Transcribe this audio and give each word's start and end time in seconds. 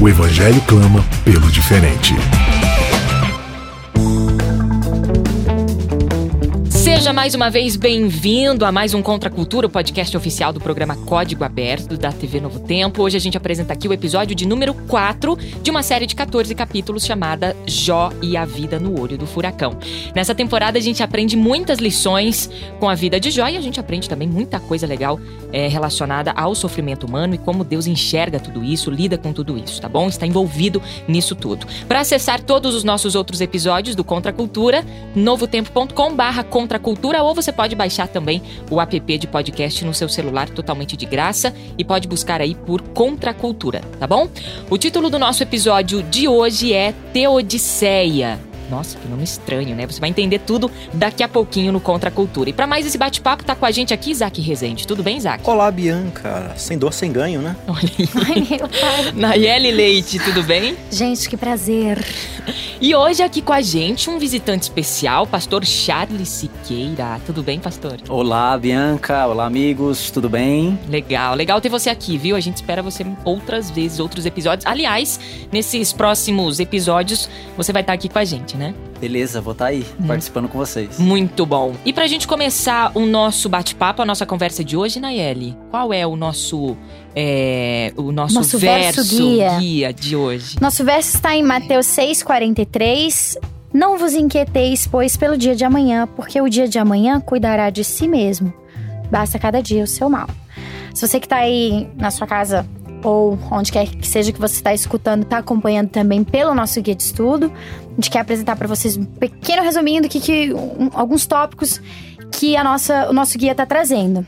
O 0.00 0.08
Evangelho 0.08 0.60
clama 0.60 1.04
pelo 1.24 1.50
diferente. 1.50 2.14
Seja 6.98 7.12
mais 7.12 7.32
uma 7.32 7.48
vez 7.48 7.76
bem-vindo 7.76 8.64
a 8.64 8.72
mais 8.72 8.92
um 8.92 9.00
Contra 9.00 9.30
Cultura, 9.30 9.68
o 9.68 9.70
podcast 9.70 10.16
oficial 10.16 10.52
do 10.52 10.60
programa 10.60 10.96
Código 10.96 11.44
Aberto 11.44 11.96
da 11.96 12.10
TV 12.10 12.40
Novo 12.40 12.58
Tempo. 12.58 13.04
Hoje 13.04 13.16
a 13.16 13.20
gente 13.20 13.36
apresenta 13.36 13.72
aqui 13.72 13.86
o 13.86 13.92
episódio 13.92 14.34
de 14.34 14.44
número 14.44 14.74
4 14.74 15.38
de 15.62 15.70
uma 15.70 15.80
série 15.84 16.06
de 16.06 16.16
14 16.16 16.52
capítulos 16.56 17.06
chamada 17.06 17.56
Jó 17.68 18.10
e 18.20 18.36
a 18.36 18.44
Vida 18.44 18.80
no 18.80 19.00
Olho 19.00 19.16
do 19.16 19.28
Furacão. 19.28 19.78
Nessa 20.12 20.34
temporada 20.34 20.76
a 20.76 20.82
gente 20.82 21.00
aprende 21.00 21.36
muitas 21.36 21.78
lições 21.78 22.50
com 22.80 22.88
a 22.88 22.96
vida 22.96 23.20
de 23.20 23.30
Jó 23.30 23.46
e 23.46 23.56
a 23.56 23.60
gente 23.60 23.78
aprende 23.78 24.08
também 24.08 24.26
muita 24.26 24.58
coisa 24.58 24.84
legal 24.84 25.20
é, 25.52 25.68
relacionada 25.68 26.32
ao 26.32 26.52
sofrimento 26.52 27.06
humano 27.06 27.32
e 27.32 27.38
como 27.38 27.62
Deus 27.62 27.86
enxerga 27.86 28.40
tudo 28.40 28.64
isso, 28.64 28.90
lida 28.90 29.16
com 29.16 29.32
tudo 29.32 29.56
isso, 29.56 29.80
tá 29.80 29.88
bom? 29.88 30.08
Está 30.08 30.26
envolvido 30.26 30.82
nisso 31.06 31.36
tudo. 31.36 31.64
Para 31.86 32.00
acessar 32.00 32.42
todos 32.42 32.74
os 32.74 32.82
nossos 32.82 33.14
outros 33.14 33.40
episódios 33.40 33.94
do 33.94 34.02
Contra 34.02 34.32
Cultura, 34.32 34.84
novotempo.com/barra 35.14 36.42
Contra 36.42 36.87
Cultura, 36.88 37.22
ou 37.22 37.34
você 37.34 37.52
pode 37.52 37.76
baixar 37.76 38.08
também 38.08 38.40
o 38.70 38.80
app 38.80 39.18
de 39.18 39.26
podcast 39.26 39.84
no 39.84 39.92
seu 39.92 40.08
celular 40.08 40.48
totalmente 40.48 40.96
de 40.96 41.04
graça 41.04 41.54
e 41.76 41.84
pode 41.84 42.08
buscar 42.08 42.40
aí 42.40 42.54
por 42.54 42.80
Contra 42.80 43.34
Cultura, 43.34 43.82
tá 44.00 44.06
bom? 44.06 44.26
O 44.70 44.78
título 44.78 45.10
do 45.10 45.18
nosso 45.18 45.42
episódio 45.42 46.02
de 46.02 46.26
hoje 46.26 46.72
é 46.72 46.94
Teodiceia. 47.12 48.47
Nossa, 48.70 48.98
que 48.98 49.08
nome 49.08 49.24
estranho, 49.24 49.74
né? 49.74 49.86
Você 49.86 50.00
vai 50.00 50.10
entender 50.10 50.40
tudo 50.40 50.70
daqui 50.92 51.22
a 51.22 51.28
pouquinho 51.28 51.72
no 51.72 51.80
Contra 51.80 52.08
a 52.08 52.12
Cultura. 52.12 52.50
E 52.50 52.52
para 52.52 52.66
mais 52.66 52.86
esse 52.86 52.98
bate-papo, 52.98 53.44
tá 53.44 53.54
com 53.54 53.64
a 53.64 53.70
gente 53.70 53.94
aqui 53.94 54.10
Isaac 54.10 54.40
Rezende. 54.40 54.86
Tudo 54.86 55.02
bem, 55.02 55.16
Isaac? 55.16 55.48
Olá, 55.48 55.70
Bianca. 55.70 56.52
Sem 56.56 56.76
dor, 56.76 56.92
sem 56.92 57.12
ganho, 57.12 57.40
né? 57.40 57.56
Olha 57.66 57.90
aí. 57.98 58.08
Ai, 58.28 58.58
meu 58.58 58.68
pai. 58.68 59.12
Nayeli 59.14 59.70
Leite, 59.70 60.18
tudo 60.18 60.42
bem? 60.42 60.76
Gente, 60.90 61.28
que 61.28 61.36
prazer. 61.36 62.04
E 62.80 62.94
hoje 62.94 63.22
aqui 63.22 63.42
com 63.42 63.52
a 63.52 63.60
gente 63.60 64.08
um 64.08 64.18
visitante 64.18 64.62
especial, 64.62 65.26
pastor 65.26 65.64
Charles 65.64 66.28
Siqueira. 66.28 67.20
Tudo 67.26 67.42
bem, 67.42 67.58
pastor? 67.58 67.98
Olá, 68.08 68.56
Bianca. 68.56 69.26
Olá, 69.26 69.46
amigos. 69.46 70.10
Tudo 70.10 70.28
bem? 70.28 70.78
Legal, 70.88 71.34
legal 71.34 71.60
ter 71.60 71.68
você 71.68 71.90
aqui, 71.90 72.16
viu? 72.16 72.36
A 72.36 72.40
gente 72.40 72.56
espera 72.56 72.82
você 72.82 73.04
outras 73.24 73.70
vezes, 73.70 73.98
outros 73.98 74.26
episódios. 74.26 74.64
Aliás, 74.64 75.18
nesses 75.50 75.92
próximos 75.92 76.60
episódios, 76.60 77.28
você 77.56 77.72
vai 77.72 77.82
estar 77.82 77.94
aqui 77.94 78.08
com 78.08 78.18
a 78.18 78.24
gente, 78.24 78.56
né? 78.58 78.74
Beleza, 79.00 79.40
vou 79.40 79.52
estar 79.52 79.66
aí, 79.66 79.86
participando 80.06 80.48
com 80.48 80.58
vocês. 80.58 80.98
Muito 80.98 81.46
bom. 81.46 81.74
E 81.84 81.92
pra 81.92 82.06
gente 82.08 82.26
começar 82.26 82.90
o 82.94 83.06
nosso 83.06 83.48
bate-papo, 83.48 84.02
a 84.02 84.04
nossa 84.04 84.26
conversa 84.26 84.64
de 84.64 84.76
hoje, 84.76 84.98
Nayeli, 84.98 85.56
qual 85.70 85.92
é 85.92 86.04
o 86.04 86.16
nosso, 86.16 86.76
é, 87.14 87.92
o 87.96 88.10
nosso, 88.10 88.34
Nosso 88.34 88.58
verso 88.58 89.04
guia. 89.60 89.92
de 89.92 90.16
hoje? 90.16 90.56
Nosso 90.60 90.84
verso 90.84 91.14
está 91.16 91.34
em 91.36 91.42
Mateus 91.44 91.86
6,43. 91.86 93.36
Não 93.72 93.96
vos 93.98 94.14
inquieteis, 94.14 94.86
pois, 94.86 95.16
pelo 95.16 95.36
dia 95.36 95.54
de 95.54 95.64
amanhã, 95.64 96.08
porque 96.16 96.40
o 96.40 96.48
dia 96.48 96.66
de 96.66 96.78
amanhã 96.78 97.20
cuidará 97.20 97.70
de 97.70 97.84
si 97.84 98.08
mesmo. 98.08 98.52
Basta 99.10 99.38
cada 99.38 99.62
dia 99.62 99.84
o 99.84 99.86
seu 99.86 100.10
mal. 100.10 100.28
Se 100.94 101.06
você 101.06 101.20
que 101.20 101.26
está 101.26 101.36
aí 101.36 101.88
na 101.96 102.10
sua 102.10 102.26
casa 102.26 102.66
ou 103.02 103.38
onde 103.50 103.70
quer 103.72 103.86
que 103.88 104.06
seja 104.06 104.32
que 104.32 104.40
você 104.40 104.56
está 104.56 104.72
escutando, 104.74 105.22
está 105.22 105.38
acompanhando 105.38 105.88
também 105.88 106.24
pelo 106.24 106.54
nosso 106.54 106.80
guia 106.82 106.94
de 106.94 107.02
estudo, 107.02 107.52
a 107.90 107.94
gente 107.94 108.10
quer 108.10 108.20
apresentar 108.20 108.56
para 108.56 108.66
vocês 108.68 108.96
um 108.96 109.04
pequeno 109.04 109.62
resuminho 109.62 110.02
do 110.02 110.08
que, 110.08 110.20
que 110.20 110.52
um- 110.52 110.90
alguns 110.94 111.26
tópicos 111.26 111.80
que 112.32 112.56
a 112.56 112.62
nossa, 112.64 113.08
o 113.08 113.12
nosso 113.12 113.38
guia 113.38 113.52
está 113.52 113.64
trazendo. 113.66 114.26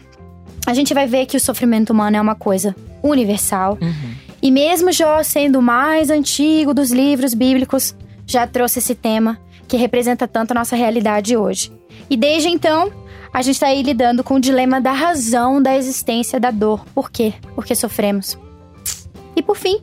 A 0.67 0.75
gente 0.75 0.93
vai 0.95 1.07
ver 1.07 1.27
que 1.27 1.37
o 1.37 1.41
sofrimento 1.41 1.91
humano 1.93 2.17
é 2.17 2.21
uma 2.21 2.35
coisa 2.35 2.75
universal. 3.03 3.79
Uhum. 3.81 4.15
E 4.43 4.51
mesmo 4.51 4.93
Jó 4.93 5.23
sendo 5.23 5.59
o 5.59 5.63
mais 5.63 6.11
antigo 6.11 6.73
dos 6.73 6.91
livros 6.91 7.35
bíblicos, 7.35 7.95
já 8.27 8.47
trouxe 8.47 8.79
esse 8.79 8.95
tema 8.95 9.39
que 9.69 9.77
representa 9.77 10.27
tanto 10.27 10.53
a 10.53 10.55
nossa 10.55 10.77
realidade 10.77 11.37
hoje. 11.37 11.73
E 12.09 12.17
desde 12.17 12.49
então, 12.49 12.91
a 13.33 13.43
gente 13.43 13.55
está 13.57 13.67
aí 13.69 13.83
lidando 13.83 14.25
com 14.25 14.35
o 14.35 14.41
dilema 14.41 14.81
da 14.81 14.93
razão 14.93 15.63
da 15.63 15.77
existência 15.77 16.41
da 16.41 16.51
dor. 16.51 16.85
Por 16.95 17.11
quê? 17.11 17.35
Porque 17.55 17.75
sofremos. 17.75 18.37
E 19.41 19.43
por 19.43 19.57
fim, 19.57 19.79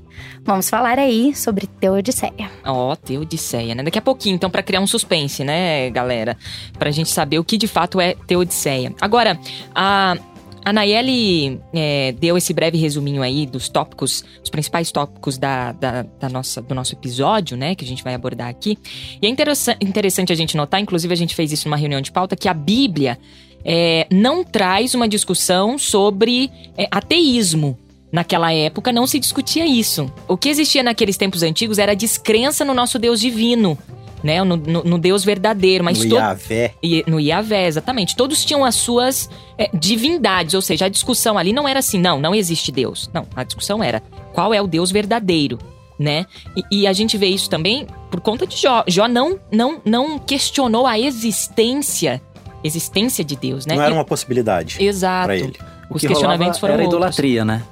vamos 0.46 0.70
falar 0.70 1.00
aí 1.00 1.36
sobre 1.36 1.66
Teodiceia. 1.66 2.52
Ó, 2.64 2.96
Teodiceia, 2.96 3.74
né? 3.74 3.82
Daqui 3.82 3.98
a 3.98 4.02
pouquinho, 4.04 4.36
então, 4.36 4.52
pra 4.52 4.62
criar 4.62 4.82
um 4.82 4.86
suspense, 4.86 5.44
né, 5.44 5.90
galera? 5.90 6.38
Pra 6.78 6.92
gente 6.92 7.10
saber 7.10 7.40
o 7.40 7.44
que 7.44 7.58
de 7.58 7.68
fato 7.68 8.00
é 8.00 8.14
Teodiceia. 8.28 8.94
Agora, 9.02 9.40
a, 9.74 10.16
a 10.64 10.72
Nayeli 10.72 11.60
é, 11.74 12.12
deu 12.12 12.38
esse 12.38 12.54
breve 12.54 12.78
resuminho 12.78 13.24
aí 13.24 13.48
dos 13.48 13.68
tópicos, 13.68 14.24
os 14.44 14.50
principais 14.52 14.92
tópicos 14.92 15.40
da, 15.40 15.72
da, 15.72 16.04
da 16.04 16.30
nossa, 16.30 16.62
do 16.62 16.76
nosso 16.76 16.94
episódio, 16.94 17.58
né, 17.58 17.74
que 17.74 17.84
a 17.84 17.88
gente 17.88 18.04
vai 18.04 18.14
abordar 18.14 18.48
aqui. 18.48 18.78
E 19.20 19.26
é 19.26 19.30
interessa- 19.30 19.76
interessante 19.82 20.32
a 20.32 20.36
gente 20.36 20.56
notar, 20.56 20.80
inclusive 20.80 21.12
a 21.12 21.18
gente 21.18 21.34
fez 21.34 21.52
isso 21.52 21.68
numa 21.68 21.78
reunião 21.78 22.00
de 22.00 22.12
pauta, 22.12 22.36
que 22.36 22.48
a 22.48 22.54
Bíblia 22.54 23.18
é, 23.66 24.06
não 24.12 24.44
traz 24.44 24.94
uma 24.94 25.08
discussão 25.08 25.80
sobre 25.80 26.52
é, 26.78 26.88
ateísmo. 26.92 27.76
Naquela 28.12 28.54
época 28.54 28.92
não 28.94 29.06
se 29.06 29.20
discutia 29.20 29.66
isso. 29.66 30.12
O 30.28 30.38
que 30.38 30.48
existia 30.50 30.82
naqueles 30.82 31.18
tempos 31.18 31.44
antigos 31.44 31.78
era 31.78 31.92
a 31.92 31.96
descrença 31.96 32.64
no 32.64 32.74
nosso 32.74 32.98
Deus 32.98 33.20
divino, 33.20 33.78
né? 34.24 34.42
No, 34.44 34.56
no- 34.56 34.84
no 34.84 34.98
Deus 34.98 35.26
verdadeiro. 35.26 35.84
Mas 35.84 36.00
no 36.04 36.10
to- 36.10 36.16
Iavé. 36.16 36.74
e- 36.82 37.04
no 37.06 37.20
Iavé, 37.20 37.68
exatamente. 37.68 38.16
Todos 38.16 38.46
tinham 38.46 38.64
as 38.64 38.76
suas 38.76 39.30
é, 39.58 39.70
divindades, 39.74 40.54
ou 40.54 40.62
seja, 40.62 40.86
a 40.86 40.90
discussão 40.90 41.38
ali 41.38 41.52
não 41.52 41.68
era 41.68 41.80
assim, 41.80 42.00
não, 42.00 42.20
não 42.20 42.34
existe 42.34 42.72
Deus. 42.72 43.10
Não, 43.14 43.28
a 43.36 43.44
discussão 43.44 43.84
era 43.84 44.02
qual 44.34 44.54
é 44.54 44.62
o 44.62 44.68
Deus 44.68 44.90
verdadeiro, 44.90 45.58
né? 46.00 46.26
E, 46.72 46.82
e 46.84 46.88
a 46.88 46.94
gente 46.94 47.18
vê 47.18 47.28
isso 47.28 47.50
também 47.50 47.88
por 48.10 48.22
conta 48.22 48.48
de 48.48 48.56
Jó. 48.56 48.86
Jó 48.88 49.08
não, 49.10 49.38
não, 49.52 49.82
não 49.84 50.18
questionou 50.18 50.88
a 50.88 50.98
existência, 50.98 52.22
existência 52.64 53.24
de 53.24 53.36
Deus, 53.36 53.66
né? 53.66 53.76
Não 53.76 53.84
era 53.84 53.94
uma 53.94 54.06
possibilidade 54.06 54.78
Exato. 54.82 55.26
pra 55.26 55.36
ele. 55.36 55.56
Os 55.90 56.02
que 56.02 56.08
questionamentos 56.08 56.58
foram 56.60 56.74
era 56.76 56.84
outros. 56.84 56.98
idolatria, 56.98 57.44
né? 57.46 57.64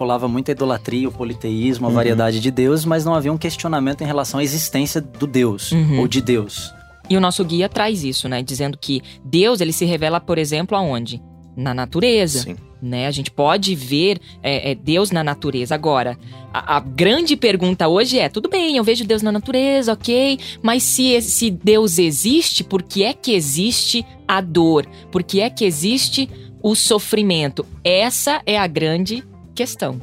Rolava 0.00 0.26
muita 0.26 0.52
idolatria, 0.52 1.06
o 1.06 1.12
politeísmo, 1.12 1.84
a 1.84 1.90
Uhum. 1.90 1.94
variedade 1.94 2.40
de 2.40 2.50
deuses, 2.50 2.86
mas 2.86 3.04
não 3.04 3.14
havia 3.14 3.30
um 3.30 3.36
questionamento 3.36 4.00
em 4.00 4.06
relação 4.06 4.40
à 4.40 4.42
existência 4.42 4.98
do 4.98 5.26
Deus, 5.26 5.72
Uhum. 5.72 6.00
ou 6.00 6.08
de 6.08 6.22
Deus. 6.22 6.72
E 7.10 7.18
o 7.18 7.20
nosso 7.20 7.44
guia 7.44 7.68
traz 7.68 8.02
isso, 8.02 8.26
né? 8.26 8.42
Dizendo 8.42 8.78
que 8.78 9.02
Deus, 9.22 9.60
ele 9.60 9.74
se 9.74 9.84
revela, 9.84 10.18
por 10.18 10.38
exemplo, 10.38 10.74
aonde? 10.74 11.20
Na 11.54 11.74
natureza. 11.74 12.44
Sim. 12.44 12.56
né? 12.82 13.06
A 13.06 13.10
gente 13.10 13.30
pode 13.30 13.74
ver 13.74 14.18
é, 14.42 14.70
é, 14.70 14.74
Deus 14.74 15.10
na 15.10 15.22
natureza. 15.22 15.74
Agora, 15.74 16.16
a, 16.50 16.76
a 16.76 16.80
grande 16.80 17.36
pergunta 17.36 17.86
hoje 17.88 18.18
é: 18.18 18.26
tudo 18.30 18.48
bem, 18.48 18.78
eu 18.78 18.84
vejo 18.84 19.04
Deus 19.04 19.20
na 19.20 19.30
natureza, 19.30 19.92
ok, 19.92 20.38
mas 20.62 20.82
se, 20.82 21.20
se 21.20 21.50
Deus 21.50 21.98
existe, 21.98 22.64
por 22.64 22.82
que 22.82 23.04
é 23.04 23.12
que 23.12 23.32
existe 23.34 24.02
a 24.26 24.40
dor? 24.40 24.86
Por 25.12 25.22
que 25.22 25.42
é 25.42 25.50
que 25.50 25.66
existe 25.66 26.26
o 26.62 26.74
sofrimento? 26.74 27.66
Essa 27.84 28.40
é 28.46 28.56
a 28.58 28.66
grande 28.66 29.22
questão. 29.60 30.00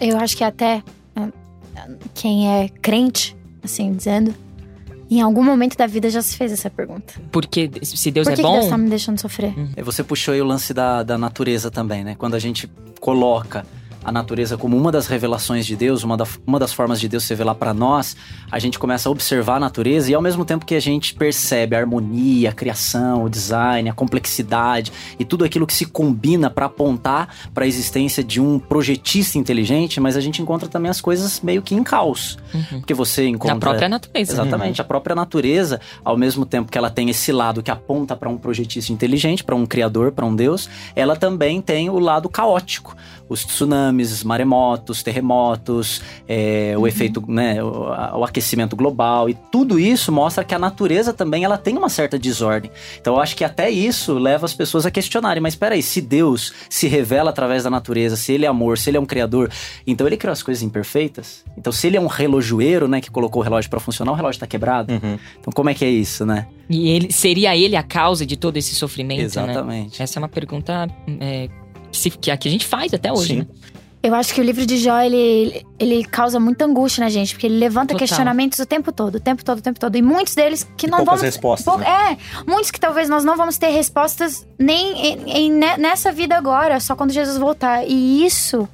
Eu 0.00 0.16
acho 0.18 0.34
que 0.34 0.42
até 0.42 0.82
ah, 1.14 1.28
quem 2.14 2.48
é 2.48 2.70
crente, 2.80 3.36
assim 3.62 3.92
dizendo, 3.92 4.34
em 5.10 5.20
algum 5.20 5.44
momento 5.44 5.76
da 5.76 5.86
vida 5.86 6.08
já 6.08 6.22
se 6.22 6.34
fez 6.38 6.50
essa 6.50 6.70
pergunta. 6.70 7.12
Porque 7.30 7.70
se 7.82 8.10
Deus 8.10 8.24
Por 8.24 8.32
é 8.32 8.36
que, 8.36 8.42
que 8.42 8.48
bom. 8.48 8.54
Deus 8.58 8.68
tá 8.68 8.78
me 8.78 8.88
deixando 8.88 9.20
sofrer? 9.20 9.52
E 9.76 9.82
Você 9.82 10.02
puxou 10.02 10.32
aí 10.32 10.40
o 10.40 10.44
lance 10.44 10.72
da, 10.72 11.02
da 11.02 11.18
natureza 11.18 11.70
também, 11.70 12.02
né? 12.02 12.14
Quando 12.14 12.34
a 12.34 12.38
gente 12.38 12.66
coloca 12.98 13.66
a 14.04 14.12
natureza 14.12 14.56
como 14.58 14.76
uma 14.76 14.92
das 14.92 15.06
revelações 15.06 15.64
de 15.66 15.74
Deus, 15.76 16.02
uma, 16.04 16.16
da- 16.16 16.26
uma 16.46 16.58
das 16.58 16.72
formas 16.72 17.00
de 17.00 17.08
Deus 17.08 17.24
se 17.24 17.30
revelar 17.30 17.54
para 17.54 17.72
nós, 17.72 18.16
a 18.50 18.58
gente 18.58 18.78
começa 18.78 19.08
a 19.08 19.12
observar 19.12 19.56
a 19.56 19.60
natureza 19.60 20.10
e 20.10 20.14
ao 20.14 20.20
mesmo 20.22 20.44
tempo 20.44 20.66
que 20.66 20.74
a 20.74 20.80
gente 20.80 21.14
percebe 21.14 21.74
a 21.74 21.78
harmonia, 21.80 22.50
a 22.50 22.52
criação, 22.52 23.24
o 23.24 23.30
design, 23.30 23.88
a 23.88 23.92
complexidade 23.92 24.92
e 25.18 25.24
tudo 25.24 25.44
aquilo 25.44 25.66
que 25.66 25.72
se 25.74 25.86
combina 25.86 26.50
para 26.50 26.66
apontar 26.66 27.28
para 27.54 27.64
a 27.64 27.66
existência 27.66 28.22
de 28.22 28.40
um 28.40 28.58
projetista 28.58 29.38
inteligente, 29.38 30.00
mas 30.00 30.16
a 30.16 30.20
gente 30.20 30.42
encontra 30.42 30.68
também 30.68 30.90
as 30.90 31.00
coisas 31.00 31.40
meio 31.40 31.62
que 31.62 31.74
em 31.74 31.82
caos. 31.82 32.36
Uhum. 32.52 32.80
Porque 32.80 32.94
você 32.94 33.26
encontra 33.26 33.54
Na 33.54 33.60
própria 33.60 33.88
natureza. 33.88 34.32
Exatamente. 34.32 34.80
A 34.80 34.84
própria 34.84 35.14
natureza, 35.16 35.80
ao 36.04 36.16
mesmo 36.16 36.44
tempo 36.44 36.70
que 36.70 36.76
ela 36.78 36.90
tem 36.90 37.08
esse 37.10 37.32
lado 37.32 37.62
que 37.62 37.70
aponta 37.70 38.14
para 38.16 38.28
um 38.28 38.36
projetista 38.36 38.92
inteligente, 38.92 39.42
para 39.42 39.54
um 39.54 39.64
criador, 39.66 40.12
para 40.12 40.24
um 40.26 40.34
Deus, 40.36 40.68
ela 40.94 41.16
também 41.16 41.60
tem 41.60 41.88
o 41.88 41.98
lado 41.98 42.28
caótico. 42.28 42.94
os 43.26 43.42
tsunamis, 43.42 43.93
maremotos, 44.22 45.02
terremotos, 45.02 46.00
é, 46.28 46.72
o 46.76 46.80
uhum. 46.80 46.86
efeito, 46.86 47.24
né, 47.28 47.62
o, 47.62 47.68
o, 48.18 48.24
aquecimento 48.24 48.74
global 48.74 49.28
e 49.28 49.34
tudo 49.52 49.78
isso 49.78 50.10
mostra 50.10 50.44
que 50.44 50.54
a 50.54 50.58
natureza 50.58 51.12
também 51.12 51.44
ela 51.44 51.56
tem 51.56 51.76
uma 51.76 51.88
certa 51.88 52.18
desordem. 52.18 52.70
Então 53.00 53.14
eu 53.14 53.20
acho 53.20 53.36
que 53.36 53.44
até 53.44 53.70
isso 53.70 54.14
leva 54.14 54.44
as 54.46 54.54
pessoas 54.54 54.86
a 54.86 54.90
questionarem, 54.90 55.42
mas 55.42 55.54
espera 55.54 55.74
aí, 55.74 55.82
se 55.82 56.00
Deus 56.00 56.52
se 56.68 56.88
revela 56.88 57.30
através 57.30 57.64
da 57.64 57.70
natureza, 57.70 58.16
se 58.16 58.32
ele 58.32 58.44
é 58.44 58.48
amor, 58.48 58.78
se 58.78 58.90
ele 58.90 58.96
é 58.96 59.00
um 59.00 59.06
criador, 59.06 59.50
então 59.86 60.06
ele 60.06 60.16
criou 60.16 60.32
as 60.32 60.42
coisas 60.42 60.62
imperfeitas? 60.62 61.44
Então 61.56 61.72
se 61.72 61.86
ele 61.86 61.96
é 61.96 62.00
um 62.00 62.06
relojoeiro, 62.06 62.88
né, 62.88 63.00
que 63.00 63.10
colocou 63.10 63.40
o 63.40 63.44
relógio 63.44 63.70
para 63.70 63.80
funcionar, 63.80 64.12
o 64.12 64.14
relógio 64.14 64.36
está 64.36 64.46
quebrado? 64.46 64.92
Uhum. 64.92 65.18
Então 65.40 65.52
como 65.52 65.70
é 65.70 65.74
que 65.74 65.84
é 65.84 65.90
isso, 65.90 66.26
né? 66.26 66.46
E 66.68 66.88
ele 66.88 67.12
seria 67.12 67.56
ele 67.56 67.76
a 67.76 67.82
causa 67.82 68.24
de 68.24 68.36
todo 68.36 68.56
esse 68.56 68.74
sofrimento, 68.74 69.18
né? 69.18 69.24
Exatamente. 69.24 69.98
Né? 69.98 70.04
Essa 70.04 70.18
é 70.18 70.20
uma 70.20 70.28
pergunta 70.28 70.88
é, 71.20 71.48
que 72.20 72.48
a 72.48 72.50
gente 72.50 72.66
faz 72.66 72.92
até 72.94 73.12
hoje, 73.12 73.28
Sim. 73.28 73.38
né? 73.40 73.46
Eu 74.04 74.14
acho 74.14 74.34
que 74.34 74.40
o 74.42 74.44
livro 74.44 74.66
de 74.66 74.76
Jó, 74.76 75.00
ele, 75.00 75.64
ele 75.78 76.04
causa 76.04 76.38
muita 76.38 76.66
angústia 76.66 77.02
na 77.02 77.08
gente, 77.08 77.32
porque 77.32 77.46
ele 77.46 77.56
levanta 77.56 77.94
Total. 77.94 78.00
questionamentos 78.00 78.58
o 78.58 78.66
tempo 78.66 78.92
todo, 78.92 79.14
o 79.14 79.20
tempo 79.20 79.42
todo, 79.42 79.60
o 79.60 79.62
tempo 79.62 79.80
todo. 79.80 79.96
E 79.96 80.02
muitos 80.02 80.34
deles 80.34 80.68
que 80.76 80.86
e 80.86 80.90
não 80.90 81.06
vamos. 81.06 81.22
respostas. 81.22 81.64
Pou, 81.64 81.78
né? 81.78 81.86
É, 82.12 82.42
muitos 82.46 82.70
que 82.70 82.78
talvez 82.78 83.08
nós 83.08 83.24
não 83.24 83.34
vamos 83.34 83.56
ter 83.56 83.68
respostas 83.68 84.46
nem 84.58 85.06
em, 85.06 85.30
em, 85.30 85.50
nessa 85.50 86.12
vida 86.12 86.36
agora, 86.36 86.78
só 86.80 86.94
quando 86.94 87.12
Jesus 87.12 87.38
voltar. 87.38 87.82
E 87.88 88.26
isso 88.26 88.68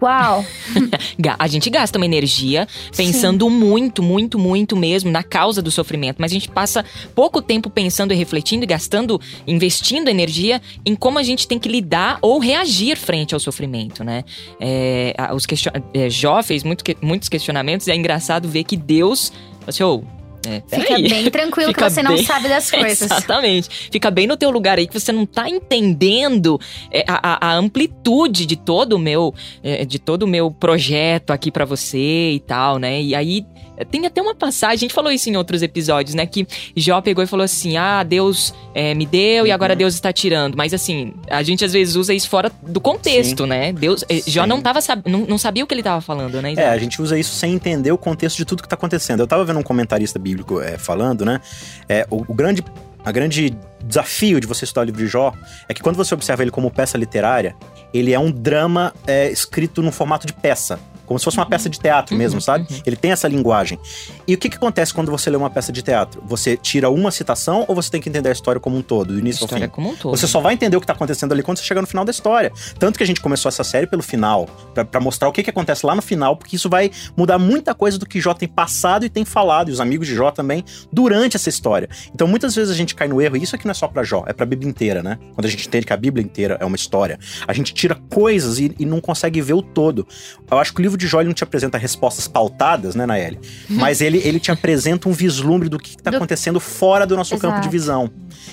Uau! 0.00 0.44
a 1.38 1.48
gente 1.48 1.68
gasta 1.68 1.98
uma 1.98 2.04
energia 2.04 2.66
pensando 2.96 3.48
Sim. 3.48 3.50
muito, 3.50 4.02
muito, 4.02 4.38
muito 4.38 4.76
mesmo 4.76 5.10
na 5.10 5.22
causa 5.22 5.60
do 5.60 5.70
sofrimento, 5.70 6.16
mas 6.18 6.30
a 6.30 6.34
gente 6.34 6.48
passa 6.48 6.84
pouco 7.14 7.42
tempo 7.42 7.68
pensando 7.68 8.12
e 8.12 8.16
refletindo 8.16 8.64
e 8.64 8.66
gastando, 8.66 9.20
investindo 9.46 10.08
energia 10.08 10.62
em 10.86 10.94
como 10.94 11.18
a 11.18 11.22
gente 11.22 11.48
tem 11.48 11.58
que 11.58 11.68
lidar 11.68 12.18
ou 12.22 12.38
reagir 12.38 12.96
frente 12.96 13.34
ao 13.34 13.40
sofrimento, 13.40 14.04
né? 14.04 14.24
É, 14.60 15.14
os 15.34 15.46
question... 15.46 15.72
É, 15.92 16.08
Jó 16.08 16.42
fez 16.42 16.62
muito, 16.62 16.84
muitos 17.02 17.28
questionamentos 17.28 17.86
e 17.86 17.90
é 17.90 17.96
engraçado 17.96 18.48
ver 18.48 18.64
que 18.64 18.76
Deus, 18.76 19.32
assim, 19.66 19.82
oh, 19.82 20.02
é, 20.48 20.62
Fica 20.66 20.94
aí. 20.94 21.08
bem 21.08 21.30
tranquilo 21.30 21.68
Fica 21.74 21.84
que 21.84 21.90
você 21.90 22.02
bem... 22.02 22.16
não 22.16 22.24
sabe 22.24 22.48
das 22.48 22.70
coisas. 22.70 23.02
Exatamente. 23.02 23.68
Fica 23.90 24.10
bem 24.10 24.26
no 24.26 24.36
teu 24.36 24.50
lugar 24.50 24.78
aí 24.78 24.86
que 24.86 24.98
você 24.98 25.12
não 25.12 25.26
tá 25.26 25.48
entendendo 25.48 26.58
é, 26.90 27.04
a, 27.06 27.48
a, 27.48 27.54
amplitude 27.54 28.46
de 28.46 28.56
todo 28.56 28.94
o 28.94 28.98
meu 28.98 29.34
é, 29.62 29.84
de 29.84 29.98
todo 29.98 30.22
o 30.22 30.26
meu 30.26 30.50
projeto 30.50 31.30
aqui 31.30 31.50
para 31.50 31.64
você 31.64 32.32
e 32.32 32.40
tal, 32.40 32.78
né? 32.78 33.02
E 33.02 33.14
aí 33.14 33.44
tem 33.84 34.06
até 34.06 34.20
uma 34.20 34.34
passagem, 34.34 34.74
a 34.74 34.78
gente 34.78 34.94
falou 34.94 35.10
isso 35.10 35.28
em 35.28 35.36
outros 35.36 35.62
episódios, 35.62 36.14
né? 36.14 36.26
Que 36.26 36.46
Jó 36.76 37.00
pegou 37.00 37.22
e 37.22 37.26
falou 37.26 37.44
assim: 37.44 37.76
Ah, 37.76 38.02
Deus 38.02 38.54
é, 38.74 38.94
me 38.94 39.06
deu 39.06 39.46
e 39.46 39.50
agora 39.50 39.74
uhum. 39.74 39.78
Deus 39.78 39.94
está 39.94 40.12
tirando. 40.12 40.56
Mas 40.56 40.74
assim, 40.74 41.14
a 41.28 41.42
gente 41.42 41.64
às 41.64 41.72
vezes 41.72 41.96
usa 41.96 42.14
isso 42.14 42.28
fora 42.28 42.50
do 42.62 42.80
contexto, 42.80 43.44
Sim. 43.44 43.48
né? 43.48 43.72
Deus, 43.72 44.00
Sim. 44.00 44.18
Eh, 44.18 44.22
Jó 44.26 44.46
não, 44.46 44.60
tava, 44.60 44.80
não, 45.06 45.20
não 45.20 45.38
sabia 45.38 45.64
o 45.64 45.66
que 45.66 45.74
ele 45.74 45.80
estava 45.80 46.00
falando, 46.00 46.40
né? 46.42 46.54
É, 46.56 46.68
a 46.68 46.78
gente 46.78 47.00
usa 47.00 47.18
isso 47.18 47.34
sem 47.34 47.54
entender 47.54 47.92
o 47.92 47.98
contexto 47.98 48.36
de 48.36 48.44
tudo 48.44 48.62
que 48.62 48.66
está 48.66 48.76
acontecendo. 48.76 49.20
Eu 49.20 49.24
estava 49.24 49.44
vendo 49.44 49.58
um 49.58 49.62
comentarista 49.62 50.18
bíblico 50.18 50.60
é, 50.60 50.78
falando, 50.78 51.24
né? 51.24 51.40
É, 51.88 52.06
o, 52.10 52.24
o 52.28 52.34
grande 52.34 52.62
a 53.04 53.12
grande 53.12 53.56
desafio 53.82 54.40
de 54.40 54.46
você 54.46 54.64
estudar 54.64 54.82
o 54.82 54.84
livro 54.84 55.00
de 55.00 55.06
Jó 55.06 55.32
é 55.68 55.72
que 55.72 55.80
quando 55.80 55.96
você 55.96 56.12
observa 56.12 56.42
ele 56.42 56.50
como 56.50 56.70
peça 56.70 56.98
literária, 56.98 57.56
ele 57.94 58.12
é 58.12 58.18
um 58.18 58.30
drama 58.30 58.92
é, 59.06 59.30
escrito 59.30 59.82
no 59.82 59.90
formato 59.90 60.26
de 60.26 60.32
peça. 60.32 60.78
Como 61.08 61.18
se 61.18 61.24
fosse 61.24 61.38
uma 61.38 61.46
peça 61.46 61.70
de 61.70 61.80
teatro 61.80 62.14
uhum, 62.14 62.18
mesmo, 62.18 62.40
sabe? 62.40 62.66
Uhum. 62.70 62.82
Ele 62.84 62.96
tem 62.96 63.10
essa 63.10 63.26
linguagem. 63.26 63.78
E 64.26 64.34
o 64.34 64.38
que, 64.38 64.50
que 64.50 64.56
acontece 64.56 64.92
quando 64.92 65.10
você 65.10 65.30
lê 65.30 65.36
uma 65.36 65.48
peça 65.48 65.72
de 65.72 65.82
teatro? 65.82 66.22
Você 66.26 66.56
tira 66.56 66.90
uma 66.90 67.10
citação 67.10 67.64
ou 67.66 67.74
você 67.74 67.90
tem 67.90 68.00
que 68.00 68.10
entender 68.10 68.28
a 68.28 68.32
história 68.32 68.60
como 68.60 68.76
um 68.76 68.82
todo, 68.82 69.14
do 69.14 69.18
início 69.18 69.44
ao 69.44 69.48
fim? 69.48 69.66
como 69.68 69.90
um 69.90 69.96
todo. 69.96 70.16
Você 70.16 70.26
só 70.26 70.40
vai 70.40 70.54
entender 70.54 70.76
o 70.76 70.80
que 70.80 70.86
tá 70.86 70.92
acontecendo 70.92 71.32
ali 71.32 71.42
quando 71.42 71.56
você 71.58 71.64
chegar 71.64 71.80
no 71.80 71.86
final 71.86 72.04
da 72.04 72.10
história. 72.10 72.52
Tanto 72.78 72.98
que 72.98 73.02
a 73.02 73.06
gente 73.06 73.20
começou 73.20 73.48
essa 73.48 73.64
série 73.64 73.86
pelo 73.86 74.02
final, 74.02 74.46
para 74.90 75.00
mostrar 75.00 75.28
o 75.28 75.32
que, 75.32 75.42
que 75.42 75.50
acontece 75.50 75.86
lá 75.86 75.94
no 75.94 76.02
final, 76.02 76.36
porque 76.36 76.56
isso 76.56 76.68
vai 76.68 76.90
mudar 77.16 77.38
muita 77.38 77.74
coisa 77.74 77.98
do 77.98 78.06
que 78.06 78.20
Jó 78.20 78.34
tem 78.34 78.48
passado 78.48 79.04
e 79.06 79.08
tem 79.08 79.24
falado, 79.24 79.70
e 79.70 79.72
os 79.72 79.80
amigos 79.80 80.06
de 80.06 80.14
Jó 80.14 80.30
também, 80.30 80.64
durante 80.92 81.36
essa 81.36 81.48
história. 81.48 81.88
Então 82.14 82.26
muitas 82.28 82.54
vezes 82.54 82.70
a 82.70 82.76
gente 82.76 82.94
cai 82.94 83.08
no 83.08 83.20
erro, 83.22 83.36
e 83.36 83.42
isso 83.42 83.54
aqui 83.54 83.64
não 83.64 83.72
é 83.72 83.74
só 83.74 83.88
pra 83.88 84.02
Jó, 84.02 84.24
é 84.26 84.32
pra 84.32 84.44
Bíblia 84.44 84.68
inteira, 84.68 85.02
né? 85.02 85.18
Quando 85.34 85.46
a 85.46 85.48
gente 85.48 85.66
entende 85.66 85.86
que 85.86 85.92
a 85.92 85.96
Bíblia 85.96 86.24
inteira 86.24 86.56
é 86.60 86.64
uma 86.64 86.76
história, 86.76 87.18
a 87.46 87.52
gente 87.52 87.72
tira 87.72 87.96
coisas 88.12 88.58
e, 88.58 88.74
e 88.78 88.84
não 88.84 89.00
consegue 89.00 89.40
ver 89.40 89.54
o 89.54 89.62
todo. 89.62 90.06
Eu 90.50 90.58
acho 90.58 90.74
que 90.74 90.80
o 90.80 90.82
livro 90.82 90.97
de 90.98 91.06
Jó 91.06 91.20
ele 91.20 91.28
não 91.28 91.34
te 91.34 91.44
apresenta 91.44 91.78
respostas 91.78 92.28
pautadas, 92.28 92.94
né, 92.94 93.06
Naeli? 93.06 93.38
Mas 93.68 94.00
ele, 94.00 94.18
ele 94.18 94.38
te 94.38 94.50
apresenta 94.50 95.08
um 95.08 95.12
vislumbre 95.12 95.68
do 95.68 95.78
que 95.78 95.90
está 95.90 96.10
acontecendo 96.10 96.60
fora 96.60 97.06
do 97.06 97.16
nosso 97.16 97.34
Exato. 97.34 97.54
campo 97.54 97.62
de 97.62 97.68
visão. 97.70 98.10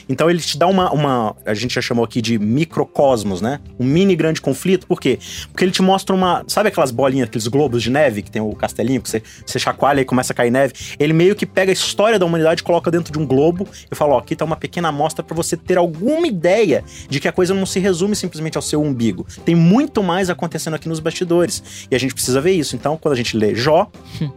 Então 0.08 0.30
ele 0.30 0.40
te 0.40 0.58
dá 0.58 0.68
uma, 0.68 0.92
uma. 0.92 1.36
A 1.46 1.54
gente 1.54 1.74
já 1.76 1.82
chamou 1.82 2.06
aqui 2.06 2.22
de 2.22 2.38
microcosmos, 2.38 3.42
né? 3.42 3.60
Um 3.80 3.86
mini 3.86 4.16
grande 4.16 4.42
conflito. 4.42 4.88
Por 4.88 5.00
quê? 5.00 5.20
Porque 5.52 5.64
ele 5.64 5.72
te 5.72 5.82
mostra 5.82 6.16
uma. 6.16 6.44
Sabe 6.48 6.70
aquelas 6.70 6.92
bolinhas, 6.92 7.28
aqueles 7.28 7.48
globos 7.48 7.82
de 7.82 7.90
neve 7.90 8.22
que 8.22 8.32
tem 8.32 8.42
o 8.42 8.54
castelinho, 8.54 9.02
que 9.02 9.10
você, 9.10 9.22
você 9.46 9.60
chacoalha 9.60 10.02
e 10.02 10.06
começa 10.06 10.34
a 10.34 10.36
cair 10.36 10.52
neve? 10.52 10.74
Ele 11.00 11.14
meio 11.14 11.36
que 11.36 11.46
pega 11.46 11.72
a 11.72 11.74
história 11.74 12.20
da 12.20 12.26
humanidade, 12.26 12.64
coloca 12.64 12.90
dentro 12.92 13.12
de 13.12 13.20
um 13.20 13.26
globo 13.26 13.68
e 13.92 13.96
fala: 13.96 14.16
ó, 14.16 14.20
aqui 14.20 14.36
tá 14.36 14.46
uma 14.46 14.56
pequena 14.56 14.90
amostra 14.90 15.24
para 15.24 15.36
você 15.36 15.58
ter 15.58 15.78
alguma 15.78 16.28
ideia 16.28 16.84
de 17.10 17.20
que 17.20 17.28
a 17.28 17.32
coisa 17.32 17.54
não 17.54 17.66
se 17.66 17.80
resume 17.80 18.16
simplesmente 18.16 18.58
ao 18.58 18.62
seu 18.62 18.82
umbigo. 18.82 19.26
Tem 19.44 19.56
muito 19.56 20.04
mais 20.04 20.30
acontecendo 20.30 20.76
aqui 20.76 20.88
nos 20.88 21.00
bastidores. 21.00 21.88
E 21.90 21.96
a 21.96 22.00
gente 22.00 22.14
precisa 22.14 22.40
ver 22.42 22.52
isso. 22.52 22.76
Então, 22.76 22.98
quando 22.98 23.14
a 23.14 23.18
gente 23.18 23.38
lê 23.38 23.56
Jó, 23.56 23.90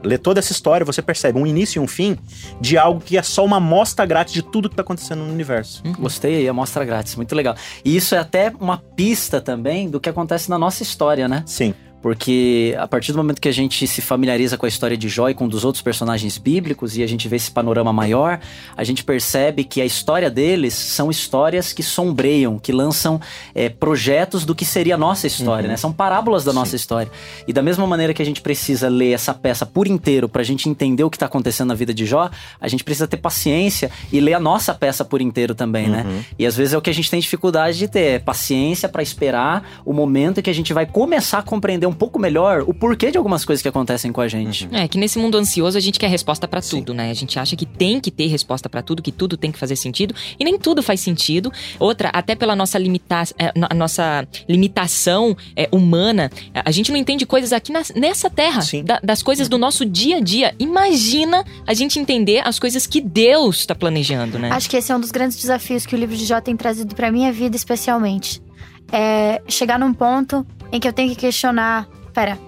lê 0.02 0.18
toda 0.18 0.40
essa 0.40 0.52
história, 0.52 0.84
você 0.84 1.02
percebe 1.02 1.38
um 1.38 1.46
início 1.46 1.80
e 1.80 1.82
um 1.82 1.88
fim 1.88 2.16
de 2.60 2.76
algo 2.76 3.00
que 3.00 3.16
é 3.16 3.22
só 3.22 3.44
uma 3.44 3.56
amostra 3.56 4.04
grátis 4.06 4.34
de 4.34 4.42
tudo 4.42 4.68
que 4.68 4.76
tá 4.76 4.82
acontecendo 4.82 5.24
no 5.24 5.32
universo. 5.38 5.82
Uhum. 5.84 5.92
Gostei 5.92 6.36
aí, 6.36 6.48
amostra 6.48 6.84
grátis, 6.84 7.14
muito 7.14 7.34
legal. 7.34 7.54
E 7.84 7.96
isso 7.96 8.14
é 8.14 8.18
até 8.18 8.52
uma 8.60 8.78
pista 8.78 9.40
também 9.40 9.88
do 9.88 10.00
que 10.00 10.08
acontece 10.08 10.50
na 10.50 10.58
nossa 10.58 10.82
história, 10.82 11.28
né? 11.28 11.42
Sim. 11.46 11.74
Porque 12.00 12.76
a 12.78 12.86
partir 12.86 13.12
do 13.12 13.18
momento 13.18 13.40
que 13.40 13.48
a 13.48 13.52
gente 13.52 13.86
se 13.86 14.00
familiariza 14.00 14.56
com 14.56 14.66
a 14.66 14.68
história 14.68 14.96
de 14.96 15.08
Jó 15.08 15.28
e 15.28 15.34
com 15.34 15.46
um 15.46 15.48
dos 15.48 15.64
outros 15.64 15.82
personagens 15.82 16.38
bíblicos 16.38 16.96
e 16.96 17.02
a 17.02 17.06
gente 17.06 17.28
vê 17.28 17.36
esse 17.36 17.50
panorama 17.50 17.92
maior, 17.92 18.38
a 18.76 18.84
gente 18.84 19.02
percebe 19.02 19.64
que 19.64 19.80
a 19.80 19.84
história 19.84 20.30
deles 20.30 20.74
são 20.74 21.10
histórias 21.10 21.72
que 21.72 21.82
sombreiam, 21.82 22.58
que 22.58 22.70
lançam 22.72 23.20
é, 23.54 23.68
projetos 23.68 24.44
do 24.44 24.54
que 24.54 24.64
seria 24.64 24.94
a 24.94 24.98
nossa 24.98 25.26
história, 25.26 25.64
uhum. 25.64 25.72
né? 25.72 25.76
São 25.76 25.92
parábolas 25.92 26.44
da 26.44 26.52
Sim. 26.52 26.58
nossa 26.58 26.76
história. 26.76 27.10
E 27.46 27.52
da 27.52 27.62
mesma 27.62 27.86
maneira 27.86 28.14
que 28.14 28.22
a 28.22 28.24
gente 28.24 28.40
precisa 28.40 28.88
ler 28.88 29.12
essa 29.12 29.34
peça 29.34 29.66
por 29.66 29.86
inteiro 29.86 30.28
para 30.28 30.42
a 30.42 30.44
gente 30.44 30.68
entender 30.68 31.02
o 31.02 31.10
que 31.10 31.16
está 31.16 31.26
acontecendo 31.26 31.68
na 31.68 31.74
vida 31.74 31.92
de 31.92 32.06
Jó, 32.06 32.30
a 32.60 32.68
gente 32.68 32.84
precisa 32.84 33.08
ter 33.08 33.16
paciência 33.16 33.90
e 34.12 34.20
ler 34.20 34.34
a 34.34 34.40
nossa 34.40 34.72
peça 34.72 35.04
por 35.04 35.20
inteiro 35.20 35.54
também, 35.54 35.88
né? 35.88 36.02
uhum. 36.02 36.12
né? 36.12 36.24
E 36.38 36.46
às 36.46 36.56
vezes 36.56 36.74
é 36.74 36.78
o 36.78 36.80
que 36.80 36.90
a 36.90 36.94
gente 36.94 37.10
tem 37.10 37.18
dificuldade 37.18 37.78
de 37.78 37.88
ter, 37.88 38.00
é 38.00 38.18
paciência 38.18 38.88
para 38.88 39.02
esperar 39.02 39.82
o 39.84 39.92
momento 39.92 40.38
em 40.38 40.42
que 40.42 40.50
a 40.50 40.54
gente 40.54 40.72
vai 40.72 40.86
começar 40.86 41.38
a 41.38 41.42
compreender 41.42 41.87
um 41.88 41.94
pouco 41.94 42.18
melhor 42.18 42.62
o 42.66 42.74
porquê 42.74 43.10
de 43.10 43.18
algumas 43.18 43.44
coisas 43.44 43.62
que 43.62 43.68
acontecem 43.68 44.12
com 44.12 44.20
a 44.20 44.28
gente. 44.28 44.66
Uhum. 44.66 44.76
É, 44.76 44.88
que 44.88 44.98
nesse 44.98 45.18
mundo 45.18 45.36
ansioso 45.36 45.76
a 45.76 45.80
gente 45.80 45.98
quer 45.98 46.08
resposta 46.08 46.46
para 46.46 46.60
tudo, 46.60 46.94
né? 46.94 47.10
A 47.10 47.14
gente 47.14 47.38
acha 47.38 47.56
que 47.56 47.66
tem 47.66 48.00
que 48.00 48.10
ter 48.10 48.26
resposta 48.26 48.68
para 48.68 48.82
tudo, 48.82 49.02
que 49.02 49.12
tudo 49.12 49.36
tem 49.36 49.50
que 49.50 49.58
fazer 49.58 49.76
sentido, 49.76 50.14
e 50.38 50.44
nem 50.44 50.58
tudo 50.58 50.82
faz 50.82 51.00
sentido. 51.00 51.52
Outra, 51.78 52.10
até 52.10 52.34
pela 52.34 52.54
nossa, 52.54 52.78
limita 52.78 53.22
é, 53.38 53.52
a 53.60 53.74
nossa 53.74 54.26
limitação 54.48 55.36
é, 55.56 55.68
humana, 55.72 56.30
a 56.54 56.70
gente 56.70 56.90
não 56.90 56.98
entende 56.98 57.26
coisas 57.26 57.52
aqui 57.52 57.72
na, 57.72 57.82
nessa 57.94 58.28
terra, 58.28 58.62
da, 58.84 59.00
das 59.02 59.22
coisas 59.22 59.48
do 59.48 59.58
nosso 59.58 59.84
dia 59.84 60.18
a 60.18 60.20
dia. 60.20 60.54
Imagina 60.58 61.44
a 61.66 61.74
gente 61.74 61.98
entender 61.98 62.42
as 62.46 62.58
coisas 62.58 62.86
que 62.86 63.00
Deus 63.00 63.60
está 63.60 63.74
planejando, 63.74 64.38
né? 64.38 64.50
Acho 64.52 64.68
que 64.68 64.76
esse 64.76 64.92
é 64.92 64.96
um 64.96 65.00
dos 65.00 65.10
grandes 65.10 65.38
desafios 65.38 65.86
que 65.86 65.94
o 65.94 65.98
livro 65.98 66.16
de 66.16 66.24
Jó 66.24 66.40
tem 66.40 66.56
trazido 66.56 66.94
para 66.94 67.10
minha 67.10 67.32
vida, 67.32 67.56
especialmente. 67.56 68.42
É 68.90 69.42
chegar 69.48 69.78
num 69.78 69.92
ponto 69.92 70.46
em 70.72 70.80
que 70.80 70.88
eu 70.88 70.92
tenho 70.92 71.10
que 71.10 71.16
questionar: 71.16 71.86
pera, 72.12 72.38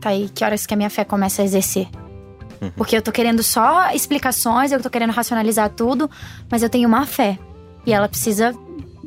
tá 0.00 0.10
aí, 0.10 0.28
que 0.28 0.44
horas 0.44 0.66
que 0.66 0.74
a 0.74 0.76
minha 0.76 0.90
fé 0.90 1.04
começa 1.04 1.42
a 1.42 1.44
exercer? 1.44 1.88
Uhum. 2.60 2.70
Porque 2.76 2.96
eu 2.96 3.02
tô 3.02 3.12
querendo 3.12 3.42
só 3.42 3.90
explicações, 3.92 4.72
eu 4.72 4.80
tô 4.80 4.90
querendo 4.90 5.10
racionalizar 5.10 5.70
tudo, 5.70 6.10
mas 6.50 6.62
eu 6.62 6.70
tenho 6.70 6.88
uma 6.88 7.06
fé. 7.06 7.38
E 7.86 7.92
ela 7.92 8.08
precisa 8.08 8.54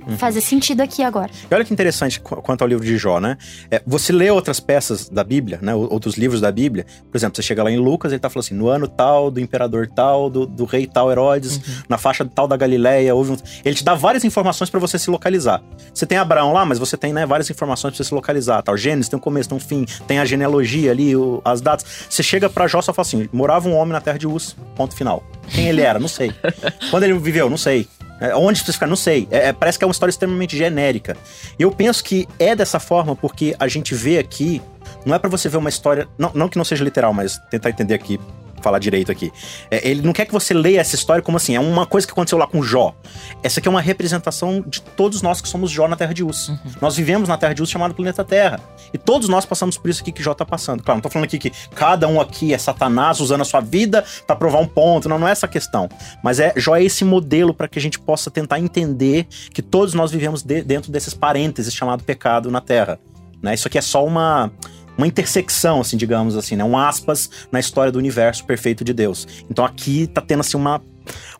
uhum. 0.07 0.17
fazer 0.17 0.41
sentido 0.41 0.81
aqui 0.81 1.03
agora. 1.03 1.29
E 1.49 1.53
olha 1.53 1.63
que 1.63 1.73
interessante 1.73 2.19
quanto 2.19 2.61
ao 2.61 2.67
livro 2.67 2.85
de 2.85 2.97
Jó, 2.97 3.19
né? 3.19 3.37
É, 3.69 3.81
você 3.85 4.11
lê 4.11 4.29
outras 4.29 4.59
peças 4.59 5.09
da 5.09 5.23
Bíblia, 5.23 5.59
né? 5.61 5.73
Outros 5.75 6.15
livros 6.15 6.41
da 6.41 6.51
Bíblia. 6.51 6.85
Por 7.11 7.17
exemplo, 7.17 7.35
você 7.35 7.41
chega 7.41 7.63
lá 7.63 7.71
em 7.71 7.77
Lucas, 7.77 8.11
ele 8.11 8.19
tá 8.19 8.29
falando 8.29 8.45
assim: 8.45 8.55
no 8.55 8.67
ano 8.67 8.87
tal, 8.87 9.29
do 9.29 9.39
imperador 9.39 9.87
tal, 9.87 10.29
do, 10.29 10.45
do 10.45 10.65
rei 10.65 10.87
tal 10.87 11.11
Herodes, 11.11 11.57
uhum. 11.57 11.83
na 11.89 11.97
faixa 11.97 12.25
tal 12.25 12.47
da 12.47 12.55
Galileia, 12.57 13.13
houve 13.13 13.31
um... 13.31 13.37
Ele 13.63 13.75
te 13.75 13.83
dá 13.83 13.95
várias 13.95 14.23
informações 14.23 14.69
para 14.69 14.79
você 14.79 14.97
se 14.97 15.09
localizar. 15.09 15.61
Você 15.93 16.05
tem 16.05 16.17
Abraão 16.17 16.53
lá, 16.53 16.65
mas 16.65 16.79
você 16.79 16.97
tem 16.97 17.13
né, 17.13 17.25
várias 17.25 17.49
informações 17.49 17.91
pra 17.91 17.97
você 17.97 18.07
se 18.07 18.13
localizar. 18.13 18.61
Tal. 18.61 18.77
Gênesis 18.77 19.09
tem 19.09 19.17
um 19.17 19.21
começo, 19.21 19.49
tem 19.49 19.57
um 19.57 19.61
fim, 19.61 19.85
tem 20.07 20.19
a 20.19 20.25
genealogia 20.25 20.91
ali, 20.91 21.15
o, 21.15 21.41
as 21.43 21.61
datas. 21.61 21.85
Você 22.09 22.23
chega 22.23 22.49
pra 22.49 22.67
Jó 22.67 22.79
e 22.79 22.83
fala 22.83 22.95
assim: 22.99 23.29
morava 23.31 23.67
um 23.67 23.75
homem 23.75 23.93
na 23.93 24.01
terra 24.01 24.17
de 24.17 24.27
Uz, 24.27 24.55
ponto 24.75 24.95
final. 24.95 25.23
Quem 25.49 25.67
ele 25.67 25.81
era? 25.81 25.99
Não 25.99 26.07
sei. 26.07 26.33
Quando 26.91 27.03
ele 27.03 27.17
viveu? 27.17 27.49
Não 27.49 27.57
sei. 27.57 27.87
É, 28.19 28.35
onde 28.35 28.57
especificar? 28.57 28.89
Não 28.89 28.95
sei. 28.95 29.27
É, 29.29 29.49
é, 29.49 29.53
parece 29.53 29.77
que 29.77 29.83
é 29.83 29.87
uma 29.87 29.91
história 29.91 30.11
extremamente 30.11 30.57
genérica. 30.57 31.15
E 31.57 31.63
eu 31.63 31.71
penso 31.71 32.03
que 32.03 32.27
é 32.39 32.55
dessa 32.55 32.79
forma 32.79 33.15
porque 33.15 33.55
a 33.59 33.67
gente 33.67 33.93
vê 33.93 34.17
aqui. 34.17 34.61
Não 35.05 35.15
é 35.15 35.19
para 35.19 35.29
você 35.29 35.47
ver 35.49 35.57
uma 35.57 35.69
história. 35.69 36.07
Não, 36.17 36.31
não 36.33 36.49
que 36.49 36.57
não 36.57 36.65
seja 36.65 36.83
literal, 36.83 37.13
mas 37.13 37.37
tentar 37.49 37.69
entender 37.69 37.93
aqui 37.93 38.19
falar 38.67 38.79
direito 38.79 39.11
aqui. 39.11 39.31
É, 39.71 39.89
ele 39.89 40.01
não 40.01 40.11
quer 40.11 40.25
que 40.25 40.33
você 40.33 40.53
leia 40.53 40.81
essa 40.81 40.95
história 40.95 41.23
como 41.23 41.37
assim, 41.37 41.55
é 41.55 41.59
uma 41.59 41.85
coisa 41.85 42.05
que 42.05 42.11
aconteceu 42.11 42.37
lá 42.37 42.45
com 42.45 42.61
Jó. 42.61 42.93
Essa 43.41 43.59
aqui 43.59 43.67
é 43.67 43.71
uma 43.71 43.81
representação 43.81 44.61
de 44.67 44.81
todos 44.81 45.21
nós 45.21 45.39
que 45.39 45.47
somos 45.47 45.71
Jó 45.71 45.87
na 45.87 45.95
Terra 45.95 46.13
de 46.13 46.23
Uz. 46.23 46.49
Uhum. 46.49 46.57
Nós 46.81 46.95
vivemos 46.97 47.29
na 47.29 47.37
Terra 47.37 47.53
de 47.53 47.63
Uz 47.63 47.69
chamado 47.69 47.93
planeta 47.93 48.23
Terra. 48.25 48.59
E 48.93 48.97
todos 48.97 49.29
nós 49.29 49.45
passamos 49.45 49.77
por 49.77 49.89
isso 49.89 50.01
aqui 50.01 50.11
que 50.11 50.21
Jó 50.21 50.33
tá 50.33 50.45
passando. 50.45 50.83
Claro, 50.83 50.97
não 50.97 51.01
tô 51.01 51.09
falando 51.09 51.25
aqui 51.25 51.39
que 51.39 51.51
cada 51.73 52.07
um 52.07 52.19
aqui 52.19 52.53
é 52.53 52.57
Satanás 52.57 53.21
usando 53.21 53.41
a 53.41 53.45
sua 53.45 53.61
vida 53.61 54.03
para 54.25 54.35
provar 54.35 54.59
um 54.59 54.67
ponto. 54.67 55.07
Não, 55.07 55.17
não 55.17 55.27
é 55.27 55.31
essa 55.31 55.47
questão. 55.47 55.87
Mas 56.21 56.39
é 56.39 56.53
Jó 56.57 56.75
é 56.75 56.83
esse 56.83 57.05
modelo 57.05 57.53
para 57.53 57.67
que 57.67 57.79
a 57.79 57.81
gente 57.81 57.97
possa 57.97 58.29
tentar 58.29 58.59
entender 58.59 59.27
que 59.53 59.61
todos 59.61 59.93
nós 59.93 60.11
vivemos 60.11 60.43
de, 60.43 60.61
dentro 60.61 60.91
desses 60.91 61.13
parênteses 61.13 61.73
chamado 61.73 62.03
pecado 62.03 62.51
na 62.51 62.59
Terra. 62.59 62.99
Né? 63.41 63.53
Isso 63.53 63.67
aqui 63.67 63.77
é 63.77 63.81
só 63.81 64.05
uma 64.05 64.51
uma 64.97 65.07
intersecção, 65.07 65.81
assim, 65.81 65.95
digamos 65.95 66.35
assim, 66.35 66.55
né? 66.55 66.63
Um 66.63 66.77
aspas 66.77 67.29
na 67.51 67.59
história 67.59 67.91
do 67.91 67.99
universo 67.99 68.45
perfeito 68.45 68.83
de 68.83 68.93
Deus. 68.93 69.27
Então 69.49 69.63
aqui 69.63 70.07
tá 70.07 70.21
tendo 70.21 70.41
assim 70.41 70.57
uma 70.57 70.81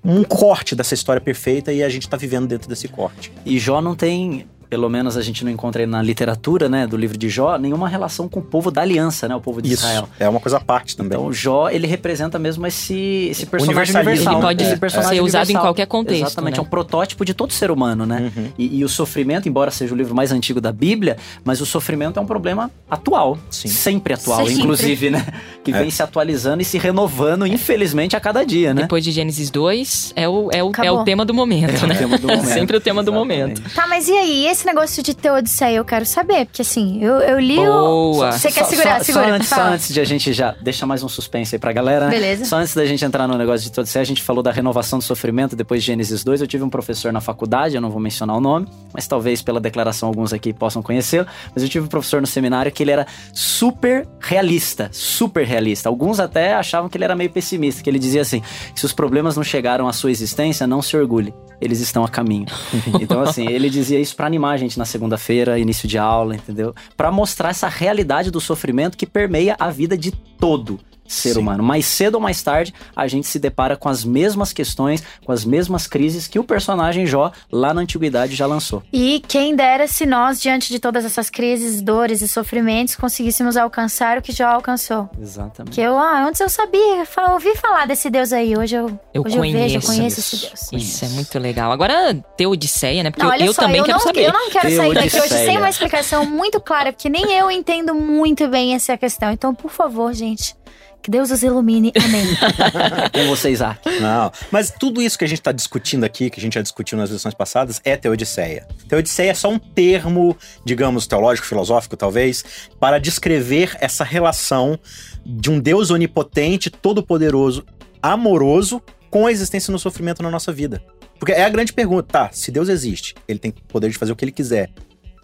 um 0.03 0.23
corte 0.23 0.75
dessa 0.75 0.93
história 0.93 1.19
perfeita 1.21 1.73
e 1.73 1.83
a 1.83 1.89
gente 1.89 2.07
tá 2.07 2.15
vivendo 2.15 2.47
dentro 2.47 2.69
desse 2.69 2.87
corte. 2.87 3.31
E 3.45 3.59
Jó 3.59 3.81
não 3.81 3.95
tem 3.95 4.47
pelo 4.69 4.89
menos 4.89 5.17
a 5.17 5.21
gente 5.21 5.43
não 5.45 5.51
encontra 5.51 5.86
na 5.86 6.01
literatura, 6.01 6.67
né, 6.67 6.86
do 6.86 6.97
livro 6.97 7.17
de 7.17 7.29
Jó, 7.29 7.57
nenhuma 7.57 7.88
relação 7.88 8.27
com 8.27 8.39
o 8.39 8.43
povo 8.43 8.69
da 8.69 8.81
aliança, 8.81 9.27
né, 9.27 9.36
o 9.36 9.41
povo 9.41 9.62
de 9.62 9.74
Isso, 9.74 9.86
Israel. 9.86 10.09
É 10.19 10.27
uma 10.27 10.39
coisa 10.39 10.57
à 10.57 10.59
parte 10.59 10.95
também. 10.95 11.17
Então, 11.17 11.31
Jó, 11.31 11.69
ele 11.69 11.88
representa 11.88 12.38
mesmo 12.38 12.65
esse, 12.67 13.27
esse 13.31 13.45
personagem 13.45 13.95
universal. 13.95 14.33
Ele 14.33 14.41
pode 14.41 14.63
é, 14.63 14.67
ser 14.67 14.75
usado 14.75 15.21
universal. 15.21 15.45
em 15.50 15.53
qualquer 15.53 15.86
contexto. 15.86 16.25
Exatamente, 16.25 16.55
né? 16.55 16.59
é 16.59 16.62
um 16.62 16.69
protótipo 16.69 17.24
de 17.24 17.33
todo 17.33 17.53
ser 17.53 17.71
humano, 17.71 18.05
né? 18.05 18.31
Uhum. 18.36 18.51
E, 18.57 18.79
e, 18.79 18.83
o 18.83 18.89
sofrimento, 18.89 19.47
embora 19.47 19.71
seja 19.71 19.93
o 19.93 19.97
livro 19.97 20.13
mais 20.13 20.31
antigo 20.31 20.59
da 20.59 20.71
Bíblia, 20.71 21.17
mas 21.43 21.62
o 21.62 21.65
sofrimento 21.65 22.19
é 22.19 22.21
um 22.21 22.25
problema 22.25 22.69
atual. 22.89 23.38
Sim. 23.50 23.67
Sempre 23.67 24.13
atual, 24.13 24.45
Sempre. 24.45 24.62
inclusive, 24.62 25.09
né? 25.09 25.25
Que 25.63 25.71
é. 25.71 25.79
vem 25.79 25.89
se 25.89 26.03
atualizando 26.03 26.62
e 26.62 26.65
se 26.65 26.77
renovando, 26.77 27.45
infelizmente, 27.45 28.15
a 28.15 28.19
cada 28.19 28.43
dia, 28.43 28.74
né? 28.74 28.83
Depois 28.83 29.03
de 29.03 29.12
Gênesis 29.12 29.50
2, 29.50 30.13
é 30.15 30.27
o, 30.27 30.50
é 30.51 30.63
o, 30.63 30.71
é 30.83 30.91
o 30.91 31.03
tema 31.03 31.24
do 31.24 31.33
momento, 31.33 31.86
é 31.86 31.88
né? 31.88 32.05
O 32.05 32.17
do 32.17 32.27
momento. 32.27 32.45
Sempre 32.47 32.77
o 32.77 32.81
tema 32.81 33.01
Exatamente. 33.01 33.05
do 33.05 33.13
momento. 33.13 33.62
Tá, 33.74 33.88
mas 33.88 34.07
e 34.07 34.13
aí? 34.13 34.56
Esse 34.57 34.65
negócio 34.65 35.03
de 35.03 35.13
ter 35.13 35.29
Odisseia, 35.29 35.75
eu 35.75 35.85
quero 35.85 36.03
saber, 36.03 36.47
porque 36.47 36.63
assim, 36.63 36.97
eu, 36.99 37.17
eu 37.17 37.39
li 37.39 37.57
Boa. 37.57 37.89
o. 37.89 38.31
Você 38.31 38.51
quer 38.51 38.63
só, 38.63 38.69
segurar? 38.71 38.97
Só, 38.97 39.03
segura. 39.03 39.27
Só 39.27 39.35
antes, 39.35 39.49
só 39.49 39.61
antes 39.61 39.93
de 39.93 40.01
a 40.01 40.03
gente 40.03 40.33
já. 40.33 40.55
Deixa 40.59 40.83
mais 40.83 41.03
um 41.03 41.07
suspense 41.07 41.53
aí 41.53 41.59
pra 41.59 41.71
galera, 41.71 42.05
né? 42.05 42.11
Beleza. 42.11 42.45
Só 42.45 42.57
antes 42.57 42.73
da 42.73 42.83
gente 42.83 43.05
entrar 43.05 43.27
no 43.27 43.37
negócio 43.37 43.69
de 43.69 43.79
Odisseia, 43.79 44.01
a 44.01 44.05
gente 44.05 44.23
falou 44.23 44.41
da 44.41 44.51
renovação 44.51 44.97
do 44.97 45.03
sofrimento 45.03 45.55
depois 45.55 45.83
de 45.83 45.85
Gênesis 45.85 46.23
2. 46.23 46.41
Eu 46.41 46.47
tive 46.47 46.63
um 46.63 46.71
professor 46.71 47.13
na 47.13 47.21
faculdade, 47.21 47.75
eu 47.75 47.81
não 47.81 47.91
vou 47.91 47.99
mencionar 47.99 48.35
o 48.35 48.41
nome, 48.41 48.67
mas 48.94 49.08
talvez 49.08 49.41
pela 49.41 49.60
declaração 49.60 50.08
alguns 50.10 50.34
aqui 50.34 50.53
possam 50.53 50.82
conhecê-lo. 50.82 51.27
Mas 51.53 51.63
eu 51.63 51.70
tive 51.70 51.86
um 51.86 51.89
professor 51.89 52.22
no 52.22 52.27
seminário 52.27 52.72
que 52.72 52.84
ele 52.84 52.91
era 52.91 53.06
super 53.34 54.08
realista, 54.20 54.89
super 54.91 55.46
realista. 55.46 55.89
Alguns 55.89 56.20
até 56.20 56.53
achavam 56.53 56.89
que 56.89 56.98
ele 56.98 57.03
era 57.03 57.15
meio 57.15 57.29
pessimista, 57.29 57.82
que 57.84 57.89
ele 57.89 58.00
dizia 58.00 58.22
assim: 58.22 58.41
se 58.75 58.86
os 58.86 58.94
problemas 58.94 59.36
não 59.36 59.44
chegaram 59.44 59.88
à 59.88 59.94
sua 59.94 60.12
existência, 60.12 60.67
não 60.67 60.82
se 60.82 60.96
orgulhe, 60.96 61.34
eles 61.60 61.79
estão 61.79 62.03
a 62.03 62.10
caminho. 62.10 62.48
então, 63.01 63.22
assim, 63.22 63.48
ele 63.48 63.70
dizia 63.70 64.00
isso 64.00 64.15
para 64.15 64.27
animar 64.27 64.51
a 64.51 64.58
gente 64.58 64.77
na 64.77 64.86
segunda-feira, 64.86 65.60
início 65.60 65.88
de 65.88 65.98
aula, 65.98 66.36
entendeu? 66.36 66.74
Para 66.96 67.12
mostrar 67.12 67.50
essa 67.50 67.67
realidade 67.67 68.32
do 68.32 68.39
sofrimento 68.39 68.98
que 68.98 69.06
permeia 69.06 69.56
a 69.60 69.70
vida 69.70 69.98
de 69.98 70.12
todo 70.12 70.79
ser 71.07 71.33
Sim. 71.33 71.39
humano. 71.39 71.63
Mais 71.63 71.85
cedo 71.85 72.15
ou 72.15 72.21
mais 72.21 72.41
tarde, 72.41 72.73
a 72.95 73.07
gente 73.07 73.27
se 73.27 73.39
depara 73.39 73.75
com 73.75 73.89
as 73.89 74.03
mesmas 74.03 74.51
questões, 74.53 75.03
com 75.25 75.31
as 75.31 75.45
mesmas 75.45 75.87
crises 75.87 76.27
que 76.27 76.39
o 76.39 76.43
personagem 76.43 77.05
Jó, 77.05 77.31
lá 77.51 77.73
na 77.73 77.81
antiguidade, 77.81 78.35
já 78.35 78.45
lançou. 78.45 78.83
E 78.91 79.23
quem 79.27 79.55
dera 79.55 79.87
se 79.87 80.05
nós, 80.05 80.41
diante 80.41 80.69
de 80.69 80.79
todas 80.79 81.05
essas 81.05 81.29
crises, 81.29 81.81
dores 81.81 82.21
e 82.21 82.27
sofrimentos, 82.27 82.95
conseguíssemos 82.95 83.57
alcançar 83.57 84.17
o 84.17 84.21
que 84.21 84.31
Jó 84.31 84.47
alcançou. 84.47 85.09
Exatamente. 85.19 85.73
Que 85.73 85.81
eu, 85.81 85.97
ah, 85.97 86.25
antes 86.25 86.41
eu 86.41 86.49
sabia, 86.49 87.03
eu 87.03 87.33
ouvi 87.33 87.55
falar 87.55 87.87
desse 87.87 88.09
Deus 88.09 88.33
aí, 88.33 88.57
hoje 88.57 88.75
eu, 88.75 88.99
eu, 89.13 89.23
hoje 89.23 89.37
conheço, 89.37 89.57
eu 89.57 89.63
vejo, 89.63 89.77
eu 89.77 89.81
conheço 89.81 90.19
esse 90.19 90.37
Deus. 90.37 90.69
Isso 90.73 91.05
é 91.05 91.09
muito 91.09 91.39
legal. 91.39 91.71
Agora, 91.71 92.13
Teodicéia, 92.35 93.03
né? 93.03 93.11
Porque 93.11 93.25
não, 93.25 93.33
eu, 93.35 93.47
eu 93.47 93.53
só, 93.53 93.63
também 93.63 93.79
eu 93.79 93.85
quero 93.85 93.97
não, 93.97 94.05
saber. 94.05 94.25
Eu 94.25 94.33
não 94.33 94.49
quero 94.49 94.75
sair 94.75 94.93
daqui 94.93 95.19
hoje 95.19 95.29
sem 95.29 95.57
uma 95.57 95.69
explicação 95.69 96.25
muito 96.25 96.59
clara, 96.59 96.91
porque 96.91 97.09
nem 97.09 97.33
eu 97.33 97.49
entendo 97.49 97.93
muito 97.93 98.47
bem 98.47 98.73
essa 98.73 98.97
questão. 98.97 99.31
Então, 99.31 99.53
por 99.53 99.71
favor, 99.71 100.13
gente, 100.13 100.55
que 101.01 101.12
Deus 101.12 101.31
os 101.31 101.41
ilumine. 101.43 101.91
Amém. 102.03 102.25
Com 103.13 103.27
você, 103.27 103.51
Isaac. 103.51 103.79
Não, 104.01 104.31
mas 104.51 104.72
tudo 104.72 105.01
isso 105.01 105.17
que 105.17 105.24
a 105.24 105.27
gente 105.27 105.39
está 105.39 105.51
discutindo 105.51 106.03
aqui, 106.03 106.29
que 106.29 106.39
a 106.39 106.41
gente 106.41 106.55
já 106.55 106.62
discutiu 106.62 106.98
nas 106.98 107.10
lições 107.10 107.34
passadas, 107.34 107.79
é 107.84 107.96
Teodiceia. 107.96 108.67
Teodiceia 108.88 109.31
é 109.31 109.34
só 109.34 109.50
um 109.50 109.60
termo, 109.60 110.36
digamos, 110.65 111.07
teológico, 111.07 111.48
filosófico, 111.48 111.96
talvez, 111.96 112.43
para 112.79 113.00
descrever 113.00 113.77
essa 113.79 114.03
relação 114.03 114.77
de 115.25 115.50
um 115.50 115.60
Deus 115.60 115.91
onipotente, 115.91 116.69
todo-poderoso, 116.69 117.65
amoroso, 118.01 118.81
com 119.10 119.27
a 119.27 119.31
existência 119.31 119.72
no 119.72 119.79
sofrimento 119.79 120.22
na 120.22 120.29
nossa 120.29 120.51
vida. 120.51 120.84
Porque 121.19 121.31
é 121.31 121.43
a 121.43 121.50
grande 121.50 121.74
pergunta, 121.74 122.03
tá? 122.03 122.29
Se 122.31 122.51
Deus 122.51 122.69
existe, 122.69 123.15
ele 123.27 123.39
tem 123.39 123.51
poder 123.51 123.89
de 123.89 123.98
fazer 123.98 124.12
o 124.12 124.15
que 124.15 124.25
ele 124.25 124.31
quiser, 124.31 124.69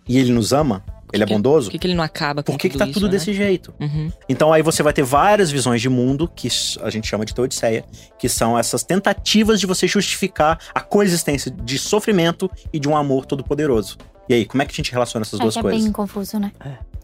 e 0.08 0.18
ele 0.18 0.32
nos 0.32 0.52
ama, 0.52 0.84
ele 1.14 1.24
é 1.24 1.26
bondoso? 1.26 1.68
Por 1.68 1.72
que, 1.72 1.80
que, 1.80 1.88
ele 1.88 1.96
não 1.96 2.04
acaba 2.04 2.42
com 2.42 2.52
Por 2.52 2.58
que, 2.58 2.68
tudo 2.68 2.74
que 2.74 2.78
tá 2.80 2.86
isso, 2.86 2.94
tudo 2.94 3.06
né? 3.06 3.12
desse 3.12 3.34
jeito? 3.34 3.74
Uhum. 3.80 4.12
Então 4.28 4.52
aí 4.52 4.62
você 4.64 4.82
vai 4.82 4.92
ter 4.92 5.04
várias 5.04 5.52
visões 5.52 5.82
de 5.82 5.88
mundo, 5.88 6.28
que 6.28 6.48
a 6.82 6.90
gente 6.90 7.08
chama 7.08 7.24
de 7.24 7.34
Teodiceia, 7.34 7.86
que 8.18 8.28
são 8.28 8.58
essas 8.58 8.84
tentativas 8.84 9.60
de 9.60 9.68
você 9.68 9.88
justificar 9.88 10.60
a 10.74 10.82
coexistência 10.82 11.52
de 11.52 11.78
sofrimento 11.78 12.50
e 12.74 12.80
de 12.80 12.90
um 12.90 12.98
amor 12.98 13.26
todo-poderoso. 13.26 13.98
E 14.28 14.34
aí, 14.34 14.46
como 14.46 14.64
é 14.64 14.66
que 14.66 14.72
a 14.72 14.76
gente 14.76 14.92
relaciona 14.92 15.24
essas 15.24 15.40
é, 15.40 15.44
duas 15.44 15.58
é 15.58 15.62
coisas? 15.62 15.82
É 15.82 15.84
bem 15.84 15.92
confuso, 15.92 16.40
né? 16.40 16.52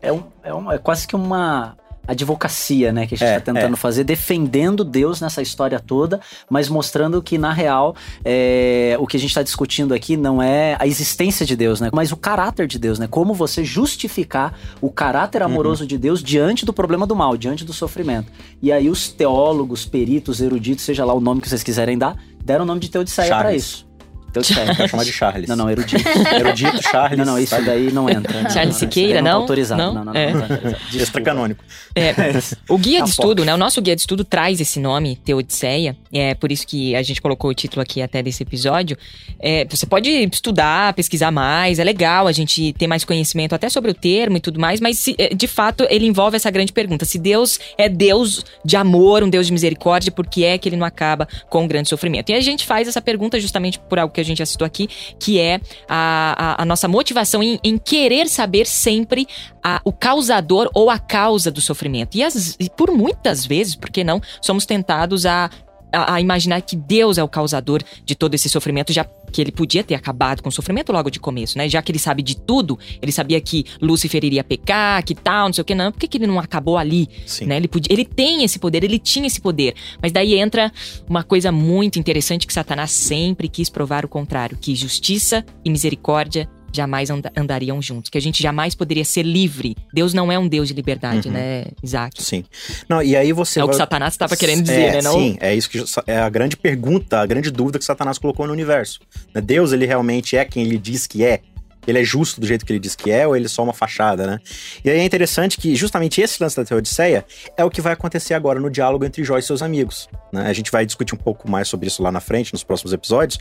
É, 0.01 0.09
é, 0.09 0.13
um, 0.13 0.23
é, 0.41 0.53
um, 0.53 0.71
é 0.71 0.77
quase 0.77 1.07
que 1.07 1.15
uma 1.15 1.77
advocacia, 2.11 2.91
né, 2.91 3.05
que 3.05 3.15
a 3.15 3.17
gente 3.17 3.27
está 3.27 3.37
é, 3.37 3.39
tentando 3.39 3.73
é. 3.73 3.77
fazer, 3.77 4.03
defendendo 4.03 4.83
Deus 4.83 5.21
nessa 5.21 5.41
história 5.41 5.79
toda, 5.79 6.19
mas 6.49 6.67
mostrando 6.67 7.21
que, 7.21 7.37
na 7.37 7.53
real, 7.53 7.95
é, 8.25 8.97
o 8.99 9.05
que 9.05 9.17
a 9.17 9.19
gente 9.19 9.29
está 9.29 9.43
discutindo 9.43 9.93
aqui 9.93 10.17
não 10.17 10.41
é 10.41 10.75
a 10.79 10.87
existência 10.87 11.45
de 11.45 11.55
Deus, 11.55 11.79
né, 11.79 11.89
mas 11.93 12.11
o 12.11 12.17
caráter 12.17 12.67
de 12.67 12.79
Deus, 12.79 12.99
né, 12.99 13.07
como 13.07 13.33
você 13.33 13.63
justificar 13.63 14.57
o 14.81 14.89
caráter 14.89 15.43
amoroso 15.43 15.83
uhum. 15.83 15.87
de 15.87 15.97
Deus 15.97 16.23
diante 16.23 16.65
do 16.65 16.73
problema 16.73 17.05
do 17.05 17.15
mal, 17.15 17.37
diante 17.37 17.63
do 17.63 17.73
sofrimento. 17.73 18.31
E 18.61 18.71
aí 18.71 18.89
os 18.89 19.09
teólogos, 19.09 19.85
peritos, 19.85 20.41
eruditos, 20.41 20.83
seja 20.83 21.05
lá 21.05 21.13
o 21.13 21.19
nome 21.19 21.41
que 21.41 21.49
vocês 21.49 21.63
quiserem 21.63 21.97
dar, 21.97 22.17
deram 22.43 22.63
o 22.63 22.67
nome 22.67 22.79
de 22.79 22.89
Teodiceia 22.89 23.29
para 23.29 23.53
isso. 23.53 23.88
Então, 24.29 24.43
certo. 24.43 24.77
Vai 24.77 24.87
chamar 24.87 25.03
de 25.03 25.11
Charles. 25.11 25.49
Não, 25.49 25.55
não, 25.55 25.69
erudito. 25.69 26.07
erudito, 26.35 26.81
Charles. 26.83 27.17
Não, 27.17 27.25
não, 27.33 27.39
isso 27.39 27.49
sabe? 27.49 27.65
daí 27.65 27.91
não 27.91 28.09
entra. 28.09 28.43
Não, 28.43 28.49
Charles 28.49 28.75
Siqueira, 28.75 29.21
não? 29.21 29.31
Não, 29.31 29.41
autorizado. 29.41 29.81
Não, 29.81 29.93
não, 29.93 30.05
não. 30.05 30.15
É. 30.15 30.33
não, 30.33 30.47
Extra 30.93 31.21
canônico. 31.21 31.63
É, 31.95 32.13
o 32.69 32.77
guia 32.77 33.03
de 33.03 33.09
estudo, 33.09 33.43
né? 33.43 33.53
O 33.53 33.57
nosso 33.57 33.81
guia 33.81 33.95
de 33.95 34.01
estudo 34.01 34.23
traz 34.23 34.61
esse 34.61 34.79
nome, 34.79 35.15
Teodiceia. 35.17 35.97
É 36.13 36.35
por 36.35 36.51
isso 36.51 36.65
que 36.67 36.95
a 36.95 37.01
gente 37.01 37.21
colocou 37.21 37.49
o 37.49 37.53
título 37.53 37.81
aqui 37.81 38.01
até 38.01 38.21
desse 38.21 38.43
episódio. 38.43 38.97
É, 39.39 39.65
você 39.65 39.85
pode 39.85 40.09
estudar, 40.31 40.93
pesquisar 40.93 41.31
mais. 41.31 41.79
É 41.79 41.83
legal 41.83 42.27
a 42.27 42.31
gente 42.31 42.73
ter 42.73 42.87
mais 42.87 43.03
conhecimento 43.03 43.55
até 43.55 43.69
sobre 43.69 43.89
o 43.89 43.93
termo 43.93 44.37
e 44.37 44.39
tudo 44.39 44.59
mais. 44.59 44.79
Mas, 44.79 44.99
se, 44.99 45.15
é, 45.17 45.29
de 45.29 45.47
fato, 45.47 45.87
ele 45.89 46.05
envolve 46.05 46.35
essa 46.35 46.51
grande 46.51 46.71
pergunta. 46.71 47.03
Se 47.05 47.17
Deus 47.17 47.59
é 47.77 47.89
Deus 47.89 48.45
de 48.63 48.75
amor, 48.75 49.23
um 49.23 49.29
Deus 49.29 49.47
de 49.47 49.53
misericórdia, 49.53 50.11
por 50.11 50.27
que 50.27 50.43
é 50.43 50.57
que 50.57 50.69
ele 50.69 50.77
não 50.77 50.85
acaba 50.85 51.27
com 51.49 51.65
o 51.65 51.67
grande 51.67 51.89
sofrimento? 51.89 52.29
E 52.29 52.35
a 52.35 52.41
gente 52.41 52.65
faz 52.65 52.87
essa 52.87 53.01
pergunta 53.01 53.39
justamente 53.39 53.79
por 53.79 53.97
algo 53.97 54.13
que 54.13 54.18
a 54.19 54.23
gente 54.23 54.39
já 54.39 54.45
citou 54.45 54.65
aqui, 54.65 54.87
que 55.19 55.39
é 55.39 55.59
a, 55.87 56.57
a, 56.57 56.63
a 56.63 56.65
nossa 56.65 56.87
motivação 56.87 57.41
em, 57.41 57.59
em, 57.63 57.77
querer 57.77 58.27
saber 58.27 58.65
sempre 58.65 59.27
a, 59.63 59.81
o 59.83 59.91
causador 59.91 60.69
ou 60.73 60.89
a 60.89 60.99
causa 60.99 61.51
do 61.51 61.61
sofrimento. 61.61 62.15
E, 62.15 62.23
as, 62.23 62.55
e 62.59 62.69
por 62.69 62.91
muitas 62.91 63.45
vezes, 63.45 63.75
por 63.75 63.89
que 63.89 64.03
não, 64.03 64.21
somos 64.41 64.65
tentados 64.65 65.25
a 65.25 65.49
a, 65.91 66.15
a, 66.15 66.21
imaginar 66.21 66.61
que 66.61 66.75
Deus 66.75 67.17
é 67.17 67.23
o 67.23 67.27
causador 67.27 67.81
de 68.05 68.15
todo 68.15 68.33
esse 68.33 68.49
sofrimento, 68.49 68.93
já 68.93 69.05
que 69.31 69.41
ele 69.41 69.51
podia 69.51 69.83
ter 69.83 69.95
acabado 69.95 70.41
com 70.41 70.49
o 70.49 70.51
sofrimento 70.51 70.91
logo 70.91 71.09
de 71.09 71.19
começo, 71.19 71.57
né? 71.57 71.69
Já 71.69 71.81
que 71.81 71.91
ele 71.91 71.99
sabe 71.99 72.23
de 72.23 72.35
tudo, 72.35 72.79
ele 73.01 73.11
sabia 73.11 73.39
que 73.39 73.65
Lúcifer 73.81 74.23
iria 74.23 74.43
pecar, 74.43 75.03
que 75.03 75.13
tal, 75.13 75.47
não 75.47 75.53
sei 75.53 75.61
o 75.61 75.65
que, 75.65 75.75
não. 75.75 75.91
Por 75.91 75.99
que, 75.99 76.07
que 76.07 76.17
ele 76.17 76.27
não 76.27 76.39
acabou 76.39 76.77
ali? 76.77 77.07
Sim. 77.25 77.45
Né? 77.45 77.57
Ele, 77.57 77.67
podia, 77.67 77.93
ele 77.93 78.05
tem 78.05 78.43
esse 78.43 78.57
poder, 78.57 78.83
ele 78.83 78.97
tinha 78.97 79.27
esse 79.27 79.39
poder. 79.39 79.75
Mas 80.01 80.11
daí 80.11 80.35
entra 80.35 80.71
uma 81.07 81.23
coisa 81.23 81.51
muito 81.51 81.99
interessante 81.99 82.47
que 82.47 82.53
Satanás 82.53 82.91
sempre 82.91 83.47
quis 83.47 83.69
provar 83.69 84.03
o 84.03 84.09
contrário: 84.09 84.57
que 84.59 84.75
justiça 84.75 85.45
e 85.63 85.69
misericórdia 85.69 86.49
jamais 86.71 87.09
and 87.09 87.21
andariam 87.35 87.81
juntos, 87.81 88.09
que 88.09 88.17
a 88.17 88.21
gente 88.21 88.41
jamais 88.41 88.75
poderia 88.75 89.05
ser 89.05 89.23
livre. 89.23 89.75
Deus 89.93 90.13
não 90.13 90.31
é 90.31 90.37
um 90.37 90.47
Deus 90.47 90.67
de 90.67 90.73
liberdade, 90.73 91.27
uhum. 91.27 91.33
né, 91.33 91.65
Isaac? 91.83 92.21
Sim. 92.21 92.43
Não, 92.87 93.01
e 93.01 93.15
aí 93.15 93.31
você 93.33 93.59
É 93.59 93.61
vai... 93.61 93.67
o 93.67 93.71
que 93.71 93.77
Satanás 93.77 94.13
estava 94.13 94.35
querendo 94.35 94.61
dizer, 94.61 94.81
é, 94.81 94.91
né? 94.93 95.01
Não... 95.01 95.13
Sim, 95.13 95.37
é 95.39 95.55
isso 95.55 95.69
que 95.69 95.83
é 96.07 96.17
a 96.17 96.29
grande 96.29 96.55
pergunta, 96.55 97.19
a 97.19 97.25
grande 97.25 97.51
dúvida 97.51 97.79
que 97.79 97.85
Satanás 97.85 98.17
colocou 98.17 98.45
no 98.47 98.53
universo. 98.53 98.99
Né? 99.33 99.41
Deus, 99.41 99.71
ele 99.71 99.85
realmente 99.85 100.37
é 100.37 100.45
quem 100.45 100.63
ele 100.63 100.77
diz 100.77 101.07
que 101.07 101.23
é? 101.23 101.41
Ele 101.87 101.99
é 101.99 102.03
justo 102.03 102.39
do 102.39 102.45
jeito 102.45 102.65
que 102.65 102.71
ele 102.71 102.79
diz 102.79 102.95
que 102.95 103.09
é, 103.09 103.25
ou 103.25 103.35
ele 103.35 103.45
é 103.45 103.49
só 103.49 103.63
uma 103.63 103.73
fachada, 103.73 104.27
né? 104.27 104.39
E 104.83 104.89
aí 104.89 104.99
é 104.99 105.03
interessante 105.03 105.57
que 105.57 105.75
justamente 105.75 106.21
esse 106.21 106.41
lance 106.41 106.55
da 106.55 106.63
Teodiceia 106.63 107.25
é 107.57 107.63
o 107.63 107.69
que 107.69 107.81
vai 107.81 107.93
acontecer 107.93 108.33
agora 108.33 108.59
no 108.59 108.69
diálogo 108.69 109.05
entre 109.05 109.23
Jó 109.23 109.37
e 109.37 109.41
seus 109.41 109.61
amigos. 109.61 110.07
Né? 110.31 110.45
A 110.45 110.53
gente 110.53 110.71
vai 110.71 110.85
discutir 110.85 111.15
um 111.15 111.17
pouco 111.17 111.49
mais 111.49 111.67
sobre 111.67 111.87
isso 111.87 112.03
lá 112.03 112.11
na 112.11 112.19
frente, 112.19 112.53
nos 112.53 112.63
próximos 112.63 112.93
episódios. 112.93 113.39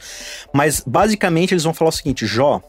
Mas 0.53 0.83
basicamente 0.87 1.53
eles 1.53 1.65
vão 1.65 1.75
falar 1.75 1.91
o 1.91 1.93
seguinte: 1.93 2.27
Jó, 2.27 2.63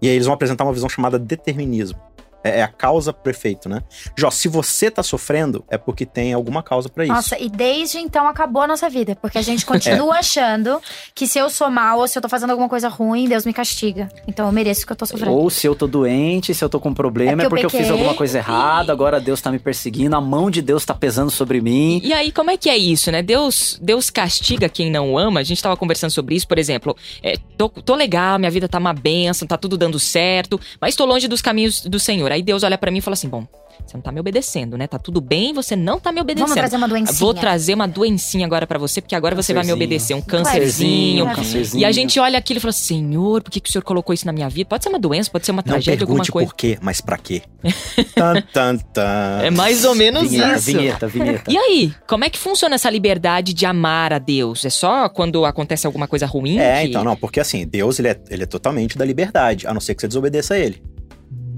e 0.00 0.08
aí 0.08 0.14
eles 0.14 0.26
vão 0.26 0.34
apresentar 0.34 0.64
uma 0.64 0.72
visão 0.72 0.88
chamada 0.88 1.18
determinismo. 1.18 2.00
É, 2.44 2.60
é 2.60 2.62
a 2.62 2.68
causa 2.68 3.12
prefeito, 3.12 3.68
né? 3.68 3.82
Jó, 4.16 4.30
se 4.30 4.48
você 4.48 4.90
tá 4.90 5.02
sofrendo, 5.02 5.64
é 5.68 5.76
porque 5.78 6.06
tem 6.06 6.32
alguma 6.32 6.62
causa 6.62 6.88
para 6.88 7.04
isso. 7.04 7.12
Nossa, 7.12 7.38
e 7.38 7.48
desde 7.48 7.98
então 7.98 8.28
acabou 8.28 8.62
a 8.62 8.66
nossa 8.66 8.88
vida. 8.88 9.16
Porque 9.16 9.38
a 9.38 9.42
gente 9.42 9.64
continua 9.64 10.16
achando 10.20 10.80
que 11.14 11.26
se 11.26 11.38
eu 11.38 11.48
sou 11.50 11.70
mal 11.70 11.98
ou 12.00 12.08
se 12.08 12.16
eu 12.18 12.22
tô 12.22 12.28
fazendo 12.28 12.50
alguma 12.50 12.68
coisa 12.68 12.88
ruim, 12.88 13.28
Deus 13.28 13.44
me 13.46 13.52
castiga. 13.52 14.08
Então 14.26 14.46
eu 14.46 14.52
mereço 14.52 14.84
o 14.84 14.86
que 14.86 14.92
eu 14.92 14.96
tô 14.96 15.06
sofrendo. 15.06 15.32
Ou 15.32 15.50
se 15.50 15.66
eu 15.66 15.74
tô 15.74 15.86
doente, 15.86 16.54
se 16.54 16.64
eu 16.64 16.68
tô 16.68 16.78
com 16.80 16.92
problema, 16.92 17.42
É 17.42 17.46
é 17.46 17.48
porque 17.48 17.66
eu 17.66 17.70
eu 17.72 17.78
fiz 17.78 17.90
alguma 17.90 18.14
coisa 18.14 18.38
errada, 18.38 18.92
agora 18.92 19.20
Deus 19.20 19.40
tá 19.40 19.50
me 19.50 19.58
perseguindo, 19.58 20.16
a 20.16 20.20
mão 20.20 20.50
de 20.50 20.60
Deus 20.60 20.84
tá 20.84 20.94
pesando 20.94 21.30
sobre 21.30 21.60
mim. 21.60 22.00
E 22.02 22.12
aí, 22.12 22.32
como 22.32 22.50
é 22.50 22.56
que 22.56 22.68
é 22.68 22.76
isso, 22.76 23.10
né? 23.10 23.22
Deus, 23.22 23.78
Deus 23.80 24.10
castiga 24.10 24.68
quem 24.68 24.90
não 24.90 25.16
ama. 25.16 25.40
A 25.40 25.42
gente 25.42 25.62
tava 25.62 25.76
conversando 25.76 26.10
sobre 26.10 26.34
isso, 26.34 26.46
por 26.46 26.58
exemplo. 26.58 26.96
é, 27.22 27.36
tô, 27.56 27.68
tô 27.68 27.94
legal, 27.94 28.38
minha 28.38 28.50
vida 28.50 28.68
tá 28.68 28.78
uma 28.78 28.92
benção, 28.92 29.46
tá 29.46 29.56
tudo 29.56 29.76
dando 29.76 29.98
certo, 29.98 30.60
mas 30.80 30.96
tô 30.96 31.04
longe 31.04 31.28
dos 31.28 31.40
caminhos 31.42 31.82
do 31.82 31.98
Senhor. 31.98 32.29
Aí 32.34 32.42
Deus 32.42 32.62
olha 32.62 32.76
pra 32.78 32.90
mim 32.90 32.98
e 32.98 33.00
fala 33.00 33.14
assim: 33.14 33.28
bom, 33.28 33.46
você 33.86 33.96
não 33.96 34.02
tá 34.02 34.12
me 34.12 34.20
obedecendo, 34.20 34.76
né? 34.76 34.86
Tá 34.86 34.98
tudo 34.98 35.20
bem, 35.20 35.52
você 35.52 35.74
não 35.76 35.98
tá 35.98 36.12
me 36.12 36.20
obedecendo. 36.20 36.48
Vamos 36.48 36.60
trazer 36.60 36.76
uma 36.76 36.88
doencinha. 36.88 37.18
Vou 37.18 37.34
trazer 37.34 37.74
uma 37.74 37.88
doencinha 37.88 38.46
agora 38.46 38.66
pra 38.66 38.78
você, 38.78 39.00
porque 39.00 39.14
agora 39.14 39.34
você 39.34 39.52
vai 39.54 39.64
me 39.64 39.72
obedecer. 39.72 40.14
Um 40.14 40.20
Cancerzinho, 40.22 41.24
cancerzinho. 41.24 41.24
um 41.24 41.34
cancerzinho. 41.34 41.80
E 41.82 41.84
a 41.84 41.92
gente 41.92 42.18
olha 42.20 42.38
aquilo 42.38 42.58
e 42.58 42.60
fala: 42.60 42.72
Senhor, 42.72 43.42
por 43.42 43.50
que, 43.50 43.60
que 43.60 43.68
o 43.68 43.72
Senhor 43.72 43.82
colocou 43.82 44.12
isso 44.14 44.26
na 44.26 44.32
minha 44.32 44.48
vida? 44.48 44.68
Pode 44.68 44.82
ser 44.82 44.88
uma 44.90 44.98
doença, 44.98 45.30
pode 45.30 45.44
ser 45.46 45.52
uma 45.52 45.62
Não 45.64 45.72
tragédia, 45.72 46.04
alguma 46.04 46.24
coisa. 46.24 46.48
por 46.48 46.54
quê, 46.54 46.78
mas 46.80 47.00
pra 47.00 47.16
quê? 47.18 47.42
tan, 48.14 48.40
tan, 48.52 48.76
tan. 48.78 49.40
É 49.42 49.50
mais 49.50 49.84
ou 49.84 49.94
menos 49.94 50.30
Vinheta, 50.30 50.56
isso. 50.56 50.66
vinheta, 50.78 51.06
vinheta. 51.08 51.50
E 51.50 51.56
aí, 51.56 51.92
como 52.06 52.24
é 52.24 52.30
que 52.30 52.38
funciona 52.38 52.74
essa 52.74 52.88
liberdade 52.90 53.52
de 53.52 53.66
amar 53.66 54.12
a 54.12 54.18
Deus? 54.18 54.64
É 54.64 54.70
só 54.70 55.08
quando 55.08 55.44
acontece 55.44 55.86
alguma 55.86 56.06
coisa 56.06 56.26
ruim? 56.26 56.58
É, 56.58 56.82
que- 56.82 56.88
então, 56.88 57.04
não, 57.04 57.16
porque 57.16 57.40
assim, 57.40 57.66
Deus 57.66 57.98
ele 57.98 58.08
é, 58.08 58.20
ele 58.30 58.42
é 58.44 58.46
totalmente 58.46 58.96
da 58.96 59.04
liberdade, 59.04 59.66
a 59.66 59.74
não 59.74 59.80
ser 59.80 59.94
que 59.94 60.00
você 60.00 60.08
desobedeça 60.08 60.54
a 60.54 60.58
ele. 60.58 60.82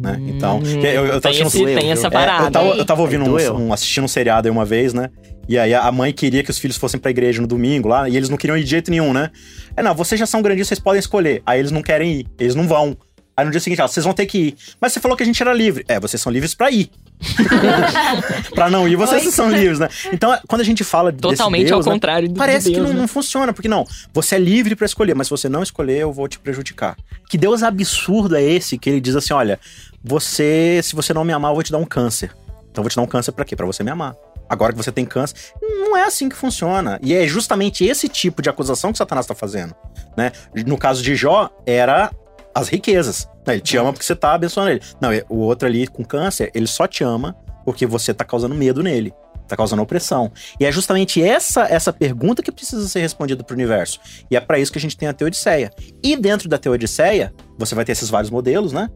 Né? 0.02 0.18
Então, 0.26 0.58
Hum, 0.58 0.80
eu, 0.82 1.06
eu 1.06 1.20
tava 1.20 1.34
tem, 1.34 1.42
assistindo 1.42 1.68
esse- 1.68 1.76
um- 1.76 1.80
tem 1.80 1.92
essa 1.92 2.06
é, 2.08 2.10
parada. 2.10 2.46
eu, 2.46 2.50
tava, 2.50 2.68
eu 2.70 2.84
tava 2.84 3.00
ouvindo 3.02 3.24
um, 3.24 3.66
um- 3.68 3.72
assistindo 3.72 4.02
um 4.04 4.08
seriado 4.08 4.48
aí 4.48 4.52
uma 4.52 4.64
vez, 4.64 4.92
né? 4.92 5.10
E 5.48 5.56
aí 5.58 5.72
a 5.74 5.90
mãe 5.92 6.12
queria 6.12 6.42
que 6.42 6.50
os 6.50 6.58
filhos 6.58 6.76
fossem 6.76 6.98
pra 6.98 7.10
igreja 7.10 7.40
no 7.40 7.46
domingo 7.46 7.88
lá, 7.88 8.08
e 8.08 8.16
eles 8.16 8.28
não 8.28 8.36
queriam 8.36 8.56
ir 8.56 8.64
de 8.64 8.70
jeito 8.70 8.90
nenhum, 8.90 9.12
né? 9.12 9.30
É, 9.76 9.82
não, 9.82 9.94
vocês 9.94 10.18
já 10.18 10.26
são 10.26 10.42
grandinhos, 10.42 10.66
vocês 10.68 10.80
podem 10.80 10.98
escolher. 10.98 11.40
Aí 11.46 11.58
eles 11.60 11.70
não 11.70 11.82
querem 11.82 12.12
ir, 12.20 12.26
eles 12.38 12.54
não 12.56 12.66
vão. 12.66 12.96
Aí 13.36 13.44
no 13.44 13.50
dia 13.50 13.60
seguinte, 13.60 13.78
ela, 13.80 13.88
vocês 13.88 14.04
vão 14.04 14.12
ter 14.12 14.26
que 14.26 14.38
ir. 14.38 14.54
Mas 14.80 14.92
você 14.92 15.00
falou 15.00 15.16
que 15.16 15.22
a 15.22 15.26
gente 15.26 15.40
era 15.42 15.52
livre. 15.54 15.84
É, 15.88 15.98
vocês 15.98 16.20
são 16.20 16.30
livres 16.30 16.54
pra 16.54 16.70
ir. 16.70 16.90
pra 18.54 18.68
não 18.70 18.88
ir, 18.88 18.96
vocês 18.96 19.24
Oi. 19.24 19.30
são 19.32 19.50
livres, 19.50 19.78
né? 19.78 19.88
Então, 20.12 20.36
quando 20.46 20.60
a 20.60 20.64
gente 20.64 20.84
fala 20.84 21.12
Totalmente 21.12 21.66
Deus, 21.68 21.86
ao 21.86 21.92
né, 21.92 21.96
contrário 21.96 22.28
do 22.28 22.34
Parece 22.34 22.66
de 22.68 22.74
Deus, 22.74 22.76
que 22.76 22.88
não, 22.88 22.94
né? 22.94 23.00
não 23.00 23.08
funciona, 23.08 23.52
porque 23.52 23.68
não, 23.68 23.86
você 24.12 24.34
é 24.34 24.38
livre 24.38 24.74
pra 24.76 24.84
escolher, 24.86 25.14
mas 25.14 25.28
se 25.28 25.30
você 25.30 25.48
não 25.48 25.62
escolher, 25.62 25.98
eu 25.98 26.12
vou 26.12 26.28
te 26.28 26.38
prejudicar. 26.38 26.96
Que 27.28 27.38
Deus 27.38 27.62
absurdo 27.62 28.36
é 28.36 28.42
esse 28.42 28.76
que 28.76 28.90
ele 28.90 29.00
diz 29.00 29.16
assim: 29.16 29.32
olha, 29.32 29.58
você, 30.02 30.80
se 30.82 30.94
você 30.94 31.12
não 31.14 31.24
me 31.24 31.32
amar, 31.32 31.50
eu 31.50 31.54
vou 31.54 31.62
te 31.62 31.72
dar 31.72 31.78
um 31.78 31.84
câncer. 31.84 32.30
Então 32.70 32.80
eu 32.80 32.84
vou 32.84 32.90
te 32.90 32.96
dar 32.96 33.02
um 33.02 33.06
câncer 33.06 33.32
pra 33.32 33.44
quê? 33.44 33.54
Pra 33.54 33.66
você 33.66 33.82
me 33.82 33.90
amar. 33.90 34.14
Agora 34.48 34.72
que 34.72 34.78
você 34.82 34.92
tem 34.92 35.04
câncer, 35.04 35.36
não 35.62 35.96
é 35.96 36.04
assim 36.04 36.28
que 36.28 36.36
funciona. 36.36 36.98
E 37.02 37.14
é 37.14 37.26
justamente 37.26 37.84
esse 37.84 38.08
tipo 38.08 38.42
de 38.42 38.50
acusação 38.50 38.92
que 38.92 38.98
Satanás 38.98 39.24
tá 39.26 39.34
fazendo, 39.34 39.74
né? 40.16 40.32
No 40.66 40.76
caso 40.76 41.02
de 41.02 41.14
Jó, 41.14 41.48
era 41.64 42.10
as 42.54 42.68
riquezas. 42.68 43.28
né? 43.46 43.54
Ele 43.54 43.62
te 43.62 43.76
ama 43.76 43.92
porque 43.92 44.04
você 44.04 44.14
tá 44.14 44.34
abençoando 44.34 44.70
ele. 44.70 44.82
Não, 45.00 45.10
o 45.28 45.38
outro 45.38 45.66
ali 45.66 45.86
com 45.86 46.04
câncer, 46.04 46.50
ele 46.54 46.66
só 46.66 46.86
te 46.86 47.02
ama 47.02 47.34
porque 47.64 47.86
você 47.86 48.12
tá 48.12 48.24
causando 48.24 48.54
medo 48.54 48.82
nele. 48.82 49.14
Tá 49.52 49.56
causando 49.56 49.82
opressão. 49.82 50.32
E 50.58 50.64
é 50.64 50.72
justamente 50.72 51.22
essa 51.22 51.64
essa 51.64 51.92
pergunta 51.92 52.42
que 52.42 52.50
precisa 52.50 52.88
ser 52.88 53.00
respondida 53.00 53.44
pro 53.44 53.54
universo. 53.54 54.00
E 54.30 54.34
é 54.34 54.40
para 54.40 54.58
isso 54.58 54.72
que 54.72 54.78
a 54.78 54.80
gente 54.80 54.96
tem 54.96 55.06
a 55.06 55.12
Teodiceia. 55.12 55.70
E 56.02 56.16
dentro 56.16 56.48
da 56.48 56.56
Teodiceia, 56.56 57.34
você 57.58 57.74
vai 57.74 57.84
ter 57.84 57.92
esses 57.92 58.08
vários 58.08 58.30
modelos, 58.30 58.72
né? 58.72 58.88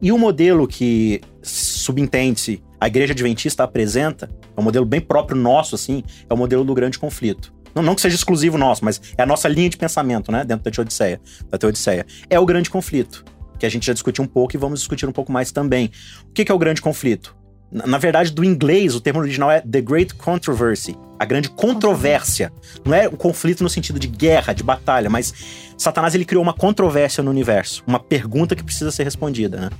E 0.00 0.12
o 0.12 0.16
modelo 0.16 0.68
que 0.68 1.20
subentende-se 1.42 2.62
a 2.80 2.86
Igreja 2.86 3.12
Adventista 3.12 3.64
apresenta, 3.64 4.30
é 4.56 4.60
um 4.60 4.62
modelo 4.62 4.86
bem 4.86 5.00
próprio 5.00 5.36
nosso, 5.36 5.74
assim, 5.74 6.04
é 6.30 6.32
o 6.32 6.36
modelo 6.36 6.62
do 6.62 6.74
grande 6.74 6.96
conflito. 6.96 7.52
Não, 7.74 7.82
não 7.82 7.96
que 7.96 8.00
seja 8.00 8.14
exclusivo 8.14 8.56
nosso, 8.56 8.84
mas 8.84 9.00
é 9.18 9.22
a 9.24 9.26
nossa 9.26 9.48
linha 9.48 9.68
de 9.68 9.76
pensamento, 9.76 10.30
né? 10.30 10.44
Dentro 10.44 10.62
da 10.62 10.70
Teodiceia. 10.70 11.20
Da 11.50 11.58
Teodiceia. 11.58 12.06
É 12.30 12.38
o 12.38 12.46
grande 12.46 12.70
conflito. 12.70 13.24
Que 13.58 13.66
a 13.66 13.68
gente 13.68 13.84
já 13.84 13.92
discutiu 13.92 14.22
um 14.22 14.28
pouco 14.28 14.54
e 14.54 14.58
vamos 14.58 14.78
discutir 14.78 15.08
um 15.08 15.12
pouco 15.12 15.32
mais 15.32 15.50
também. 15.50 15.90
O 16.28 16.32
que 16.32 16.44
que 16.44 16.52
é 16.52 16.54
o 16.54 16.58
grande 16.58 16.80
conflito? 16.80 17.34
Na 17.70 17.98
verdade, 17.98 18.30
do 18.30 18.44
inglês, 18.44 18.94
o 18.94 19.00
termo 19.00 19.20
original 19.20 19.50
é 19.50 19.60
The 19.60 19.80
Great 19.80 20.14
Controversy, 20.14 20.96
a 21.18 21.24
grande 21.24 21.48
controvérsia. 21.48 22.52
Não 22.84 22.94
é 22.94 23.08
o 23.08 23.16
conflito 23.16 23.64
no 23.64 23.70
sentido 23.70 23.98
de 23.98 24.06
guerra, 24.06 24.52
de 24.52 24.62
batalha, 24.62 25.10
mas 25.10 25.34
Satanás 25.76 26.14
ele 26.14 26.24
criou 26.24 26.42
uma 26.42 26.52
controvérsia 26.52 27.22
no 27.22 27.30
universo, 27.30 27.82
uma 27.86 27.98
pergunta 27.98 28.54
que 28.54 28.62
precisa 28.62 28.90
ser 28.90 29.04
respondida, 29.04 29.58
né? 29.58 29.70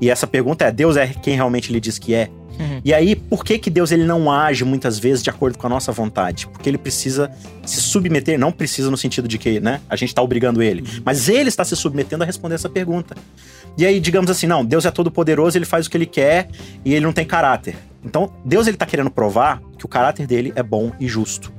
E 0.00 0.10
essa 0.10 0.26
pergunta 0.26 0.64
é: 0.64 0.72
Deus 0.72 0.96
é 0.96 1.08
quem 1.08 1.34
realmente 1.34 1.70
ele 1.70 1.80
diz 1.80 1.98
que 1.98 2.14
é? 2.14 2.30
Uhum. 2.58 2.80
E 2.84 2.92
aí, 2.92 3.14
por 3.14 3.44
que 3.44 3.58
que 3.58 3.70
Deus 3.70 3.92
ele 3.92 4.04
não 4.04 4.30
age 4.30 4.64
muitas 4.64 4.98
vezes 4.98 5.22
de 5.22 5.30
acordo 5.30 5.56
com 5.56 5.66
a 5.66 5.70
nossa 5.70 5.92
vontade? 5.92 6.46
Porque 6.48 6.68
ele 6.68 6.78
precisa 6.78 7.30
se 7.64 7.80
submeter, 7.80 8.38
não 8.38 8.50
precisa 8.50 8.90
no 8.90 8.96
sentido 8.96 9.28
de 9.28 9.38
que, 9.38 9.60
né, 9.60 9.80
a 9.88 9.94
gente 9.94 10.14
tá 10.14 10.20
obrigando 10.20 10.60
ele, 10.60 10.84
mas 11.04 11.28
ele 11.28 11.48
está 11.48 11.64
se 11.64 11.76
submetendo 11.76 12.24
a 12.24 12.26
responder 12.26 12.56
essa 12.56 12.68
pergunta. 12.68 13.16
E 13.76 13.86
aí, 13.86 14.00
digamos 14.00 14.28
assim, 14.28 14.46
não, 14.46 14.64
Deus 14.64 14.84
é 14.84 14.90
todo 14.90 15.10
poderoso, 15.10 15.56
ele 15.56 15.64
faz 15.64 15.86
o 15.86 15.90
que 15.90 15.96
ele 15.96 16.06
quer 16.06 16.48
e 16.84 16.94
ele 16.94 17.04
não 17.04 17.12
tem 17.12 17.24
caráter. 17.24 17.76
Então, 18.04 18.32
Deus 18.44 18.66
ele 18.66 18.76
tá 18.76 18.86
querendo 18.86 19.10
provar 19.10 19.62
que 19.78 19.84
o 19.84 19.88
caráter 19.88 20.26
dele 20.26 20.52
é 20.56 20.62
bom 20.62 20.90
e 20.98 21.06
justo. 21.06 21.52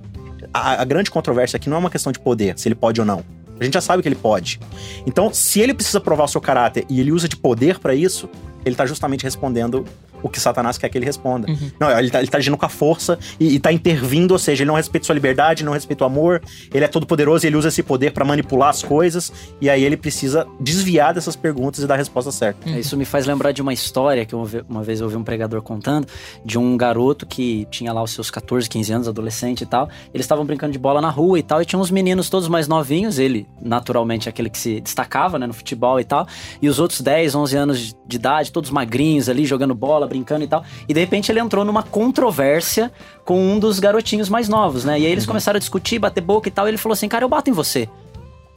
A, 0.54 0.82
a 0.82 0.86
grande 0.86 1.12
controvérsia 1.12 1.58
aqui 1.58 1.70
não 1.70 1.78
é 1.78 1.80
uma 1.80 1.90
questão 1.90 2.12
de 2.12 2.20
poder, 2.20 2.58
se 2.58 2.68
ele 2.68 2.76
pode 2.76 3.00
ou 3.00 3.06
não. 3.06 3.24
A 3.60 3.64
gente 3.64 3.74
já 3.74 3.82
sabe 3.82 4.02
que 4.02 4.08
ele 4.08 4.16
pode. 4.16 4.60
Então, 5.06 5.34
se 5.34 5.60
ele 5.60 5.74
precisa 5.74 6.00
provar 6.00 6.26
o 6.26 6.28
seu 6.28 6.42
caráter 6.42 6.86
e 6.90 7.00
ele 7.00 7.12
usa 7.12 7.28
de 7.28 7.36
poder 7.36 7.80
pra 7.80 7.94
isso, 7.94 8.30
ele 8.66 8.76
tá 8.76 8.86
justamente 8.86 9.24
respondendo 9.24 9.86
o 10.24 10.30
que 10.30 10.40
Satanás 10.40 10.78
quer 10.78 10.90
que 10.90 10.98
ele 10.98 11.06
responda. 11.06 11.50
Uhum. 11.50 11.72
Não, 11.80 11.90
ele 12.00 12.10
tá, 12.10 12.20
ele 12.20 12.28
tá 12.28 12.38
agindo 12.38 12.58
com 12.58 12.66
a 12.66 12.70
força 12.70 13.18
e, 13.40 13.56
e 13.56 13.60
tá 13.60 13.72
intervindo, 13.72 14.32
ou 14.32 14.40
seja, 14.40 14.64
ele 14.64 14.68
não 14.68 14.76
respeita 14.76 15.06
sua 15.06 15.16
liberdade, 15.16 15.64
não 15.64 15.74
respeita 15.74 16.04
o 16.04 16.08
amor, 16.08 16.42
ele 16.74 16.86
é 16.86 16.88
todo 16.88 17.06
poderoso 17.06 17.46
e 17.46 17.48
ele 17.48 17.56
usa 17.58 17.68
esse 17.70 17.84
poder 17.84 18.12
pra 18.12 18.24
manipular 18.26 18.70
as 18.70 18.84
coisas, 18.84 19.32
e 19.62 19.70
aí 19.70 19.84
ele 19.84 19.98
precisa 19.98 20.46
desviar 20.60 21.14
dessas 21.14 21.36
perguntas 21.36 21.84
e 21.84 21.88
dar 21.88 21.96
a 21.96 21.98
resposta 21.98 22.32
certa. 22.32 22.70
É, 22.70 22.80
Isso 22.80 22.96
me 22.98 23.06
faz 23.06 23.26
lembrar 23.26 23.52
de 23.52 23.62
uma 23.62 23.74
história 23.74 24.26
que 24.26 24.34
eu 24.36 24.40
ouvi- 24.40 24.64
uma 24.70 24.84
vez 24.84 25.00
eu 25.00 25.06
ouvi 25.08 25.18
um 25.18 25.24
pregador 25.24 25.62
contando 25.62 26.08
de 26.46 26.58
um 26.58 26.76
garoto 26.78 27.26
que 27.26 27.68
tinha 27.72 27.92
lá 27.94 28.02
os 28.04 28.12
seus 28.12 28.30
14, 28.32 28.70
15 28.70 28.94
anos, 28.94 29.08
adolescente 29.08 29.62
e 29.62 29.66
tal. 29.66 29.90
Eles 30.14 30.26
estavam 30.26 30.46
brincando 30.46 30.72
de 30.74 30.80
bola 30.80 31.02
na 31.02 31.10
rua 31.10 31.40
e 31.40 31.44
tal, 31.44 31.62
e 31.62 31.66
tinha 31.66 31.80
uns 31.80 31.92
meninos 31.92 32.30
todos 32.30 32.48
mais 32.48 32.68
novinhos, 32.68 33.20
ele 33.20 33.48
naturalmente 33.62 34.28
aquele 34.28 34.50
que 34.50 34.58
se 34.58 34.82
destacava 34.82 35.38
né, 35.40 35.46
no 35.48 35.54
futebol 35.54 36.00
e 36.00 36.04
tal, 36.04 36.28
e 36.62 36.68
os 36.68 36.80
outros 36.80 37.02
10, 37.02 37.36
11 37.36 37.56
anos 37.58 37.80
de- 37.80 37.96
de 38.08 38.16
idade, 38.16 38.52
todos 38.52 38.70
magrinhos 38.72 39.30
ali, 39.30 39.46
jogando 39.46 39.76
bola, 39.76 40.09
brincando 40.10 40.44
e 40.44 40.48
tal. 40.48 40.64
E 40.88 40.94
de 40.94 41.00
repente 41.00 41.32
ele 41.32 41.40
entrou 41.40 41.64
numa 41.64 41.84
controvérsia 41.84 42.92
com 43.24 43.40
um 43.40 43.60
dos 43.60 43.80
garotinhos 43.80 44.28
mais 44.28 44.50
novos, 44.50 44.84
né? 44.84 45.00
E 45.00 45.06
aí 45.06 45.12
eles 45.12 45.26
começaram 45.26 45.58
a 45.58 45.60
discutir, 45.60 46.00
bater 46.00 46.22
boca 46.22 46.50
e 46.50 46.52
tal, 46.52 46.68
e 46.68 46.72
ele 46.72 46.78
falou 46.78 46.94
assim: 46.94 47.08
Cara, 47.08 47.24
eu 47.24 47.30
bato 47.30 47.50
em 47.50 47.54
você. 47.54 47.88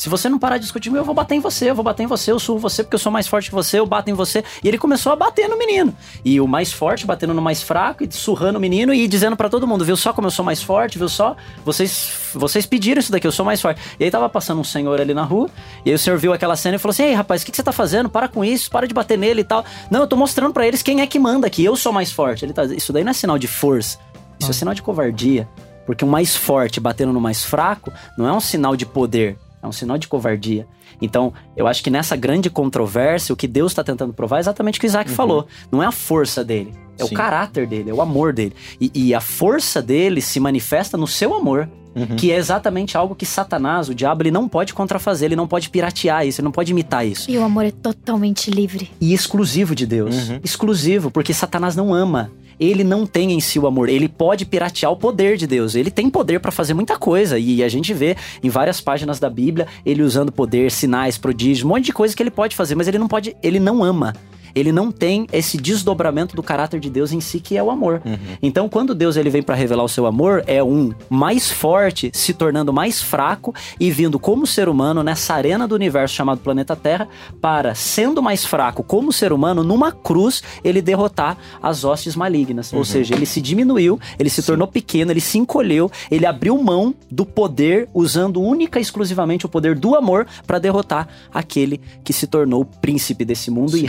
Se 0.02 0.08
você 0.08 0.28
não 0.28 0.36
parar 0.36 0.56
de 0.56 0.64
discutir 0.64 0.88
comigo, 0.88 1.02
eu 1.02 1.06
vou 1.06 1.14
bater 1.14 1.36
em 1.36 1.38
você, 1.38 1.70
eu 1.70 1.76
vou 1.76 1.84
bater 1.84 2.02
em 2.02 2.06
você, 2.08 2.32
eu 2.32 2.38
surro 2.40 2.58
você 2.58 2.82
porque 2.82 2.96
eu 2.96 2.98
sou 2.98 3.12
mais 3.12 3.28
forte 3.28 3.50
que 3.50 3.54
você, 3.54 3.78
eu 3.78 3.86
bato 3.86 4.10
em 4.10 4.14
você. 4.14 4.42
E 4.60 4.66
ele 4.66 4.76
começou 4.76 5.12
a 5.12 5.14
bater 5.14 5.48
no 5.48 5.56
menino. 5.56 5.96
E 6.24 6.40
o 6.40 6.48
mais 6.48 6.72
forte 6.72 7.06
batendo 7.06 7.32
no 7.32 7.40
mais 7.40 7.62
fraco 7.62 8.02
e 8.02 8.10
surrando 8.10 8.58
o 8.58 8.60
menino 8.60 8.92
e 8.92 9.06
dizendo 9.06 9.36
pra 9.36 9.48
todo 9.48 9.64
mundo, 9.64 9.84
viu 9.84 9.96
só 9.96 10.12
como 10.12 10.26
eu 10.26 10.32
sou 10.32 10.44
mais 10.44 10.60
forte, 10.60 10.98
viu 10.98 11.08
só? 11.08 11.36
Vocês 11.64 12.32
vocês 12.34 12.66
pediram 12.66 12.98
isso 12.98 13.12
daqui, 13.12 13.28
eu 13.28 13.30
sou 13.30 13.46
mais 13.46 13.60
forte. 13.62 13.80
E 14.00 14.02
aí 14.02 14.10
tava 14.10 14.28
passando 14.28 14.60
um 14.60 14.64
senhor 14.64 15.00
ali 15.00 15.14
na 15.14 15.22
rua, 15.22 15.48
e 15.84 15.90
aí 15.90 15.94
o 15.94 15.98
senhor 16.00 16.18
viu 16.18 16.32
aquela 16.32 16.56
cena 16.56 16.74
e 16.74 16.78
falou 16.80 16.90
assim: 16.90 17.04
"Ei, 17.04 17.14
rapaz, 17.14 17.42
o 17.42 17.44
que, 17.44 17.52
que 17.52 17.56
você 17.56 17.62
tá 17.62 17.70
fazendo? 17.70 18.10
Para 18.10 18.26
com 18.26 18.44
isso, 18.44 18.72
para 18.72 18.88
de 18.88 18.94
bater 18.94 19.16
nele 19.16 19.42
e 19.42 19.44
tal". 19.44 19.64
Não, 19.88 20.00
eu 20.00 20.08
tô 20.08 20.16
mostrando 20.16 20.52
pra 20.52 20.66
eles 20.66 20.82
quem 20.82 21.00
é 21.00 21.06
que 21.06 21.16
manda 21.16 21.46
aqui, 21.46 21.64
eu 21.64 21.76
sou 21.76 21.92
mais 21.92 22.10
forte. 22.10 22.44
Ele 22.44 22.52
tá, 22.52 22.64
isso 22.64 22.92
daí 22.92 23.04
não 23.04 23.12
é 23.12 23.14
sinal 23.14 23.38
de 23.38 23.46
força, 23.46 24.00
isso 24.40 24.50
é 24.50 24.52
sinal 24.52 24.74
de 24.74 24.82
covardia. 24.82 25.48
Porque 25.86 26.04
o 26.04 26.08
mais 26.08 26.34
forte 26.34 26.80
batendo 26.80 27.12
no 27.12 27.20
mais 27.20 27.44
fraco 27.44 27.92
não 28.18 28.26
é 28.26 28.32
um 28.32 28.40
sinal 28.40 28.76
de 28.76 28.86
poder, 28.86 29.36
é 29.62 29.66
um 29.66 29.72
sinal 29.72 29.96
de 29.96 30.08
covardia. 30.08 30.66
Então, 31.00 31.32
eu 31.56 31.66
acho 31.66 31.82
que 31.82 31.90
nessa 31.90 32.16
grande 32.16 32.50
controvérsia, 32.50 33.32
o 33.32 33.36
que 33.36 33.46
Deus 33.46 33.72
está 33.72 33.84
tentando 33.84 34.12
provar 34.12 34.38
é 34.38 34.40
exatamente 34.40 34.78
o 34.78 34.80
que 34.80 34.86
Isaac 34.86 35.10
falou. 35.10 35.46
Não 35.70 35.82
é 35.82 35.86
a 35.86 35.92
força 35.92 36.44
dele, 36.44 36.72
é 36.98 37.04
Sim. 37.04 37.14
o 37.14 37.16
caráter 37.16 37.66
dele, 37.66 37.90
é 37.90 37.94
o 37.94 38.00
amor 38.00 38.32
dele. 38.32 38.54
E, 38.80 38.90
e 38.94 39.14
a 39.14 39.20
força 39.20 39.80
dele 39.80 40.20
se 40.20 40.40
manifesta 40.40 40.96
no 40.96 41.06
seu 41.06 41.34
amor. 41.34 41.68
Uhum. 41.94 42.16
Que 42.16 42.32
é 42.32 42.36
exatamente 42.36 42.96
algo 42.96 43.14
que 43.14 43.26
Satanás, 43.26 43.90
o 43.90 43.94
diabo, 43.94 44.22
ele 44.22 44.30
não 44.30 44.48
pode 44.48 44.72
contrafazer, 44.72 45.26
ele 45.26 45.36
não 45.36 45.46
pode 45.46 45.68
piratear 45.68 46.26
isso, 46.26 46.40
ele 46.40 46.46
não 46.46 46.52
pode 46.52 46.72
imitar 46.72 47.06
isso. 47.06 47.30
E 47.30 47.36
o 47.36 47.44
amor 47.44 47.66
é 47.66 47.70
totalmente 47.70 48.50
livre. 48.50 48.90
E 48.98 49.12
exclusivo 49.12 49.74
de 49.74 49.84
Deus. 49.86 50.30
Uhum. 50.30 50.40
Exclusivo, 50.42 51.10
porque 51.10 51.34
Satanás 51.34 51.76
não 51.76 51.92
ama. 51.92 52.32
Ele 52.58 52.84
não 52.84 53.06
tem 53.06 53.32
em 53.32 53.40
si 53.40 53.58
o 53.58 53.66
amor. 53.66 53.88
Ele 53.88 54.08
pode 54.08 54.44
piratear 54.44 54.92
o 54.92 54.96
poder 54.96 55.36
de 55.36 55.46
Deus. 55.46 55.74
Ele 55.74 55.90
tem 55.90 56.08
poder 56.08 56.40
pra 56.40 56.52
fazer 56.52 56.74
muita 56.74 56.98
coisa. 56.98 57.38
E 57.38 57.62
a 57.62 57.68
gente 57.68 57.92
vê 57.92 58.16
em 58.42 58.48
várias 58.48 58.80
páginas 58.80 59.18
da 59.18 59.30
Bíblia 59.30 59.66
ele 59.84 60.02
usando 60.02 60.32
poder, 60.32 60.70
sinais, 60.70 61.18
prodígios, 61.18 61.64
um 61.64 61.68
monte 61.68 61.86
de 61.86 61.92
coisa 61.92 62.14
que 62.14 62.22
ele 62.22 62.30
pode 62.30 62.54
fazer, 62.56 62.74
mas 62.74 62.88
ele 62.88 62.98
não 62.98 63.08
pode. 63.08 63.36
Ele 63.42 63.58
não 63.58 63.82
ama. 63.82 64.14
Ele 64.54 64.72
não 64.72 64.90
tem 64.90 65.26
esse 65.32 65.56
desdobramento 65.56 66.34
do 66.36 66.42
caráter 66.42 66.80
de 66.80 66.90
Deus 66.90 67.12
em 67.12 67.20
si, 67.20 67.40
que 67.40 67.56
é 67.56 67.62
o 67.62 67.70
amor. 67.70 68.02
Uhum. 68.04 68.18
Então, 68.42 68.68
quando 68.68 68.94
Deus 68.94 69.16
ele 69.16 69.30
vem 69.30 69.42
para 69.42 69.54
revelar 69.54 69.84
o 69.84 69.88
seu 69.88 70.06
amor, 70.06 70.42
é 70.46 70.62
um 70.62 70.92
mais 71.08 71.50
forte 71.50 72.10
se 72.12 72.32
tornando 72.32 72.72
mais 72.72 73.02
fraco 73.02 73.54
e 73.78 73.90
vindo 73.90 74.18
como 74.18 74.46
ser 74.46 74.68
humano 74.68 75.02
nessa 75.02 75.34
arena 75.34 75.66
do 75.66 75.74
universo 75.74 76.14
chamado 76.14 76.40
planeta 76.40 76.76
Terra 76.76 77.08
para, 77.40 77.74
sendo 77.74 78.22
mais 78.22 78.44
fraco 78.44 78.82
como 78.82 79.12
ser 79.12 79.32
humano, 79.32 79.62
numa 79.62 79.92
cruz, 79.92 80.42
ele 80.62 80.82
derrotar 80.82 81.36
as 81.62 81.84
hostes 81.84 82.16
malignas. 82.16 82.72
Ou 82.72 82.84
seja, 82.84 83.14
ele 83.14 83.26
se 83.26 83.40
diminuiu, 83.40 83.98
ele 84.18 84.30
se 84.30 84.42
tornou 84.42 84.66
pequeno, 84.66 85.10
ele 85.10 85.20
se 85.20 85.38
encolheu, 85.38 85.90
ele 86.10 86.26
abriu 86.26 86.56
mão 86.62 86.94
do 87.10 87.24
poder, 87.24 87.88
usando 87.94 88.40
única 88.40 88.78
e 88.78 88.82
exclusivamente 88.82 89.46
o 89.46 89.48
poder 89.48 89.74
do 89.74 89.94
amor 89.94 90.26
para 90.46 90.58
derrotar 90.58 91.08
aquele 91.32 91.80
que 92.04 92.12
se 92.12 92.26
tornou 92.26 92.62
o 92.62 92.64
príncipe 92.64 93.24
desse 93.24 93.50
mundo 93.50 93.76
e 93.76 93.84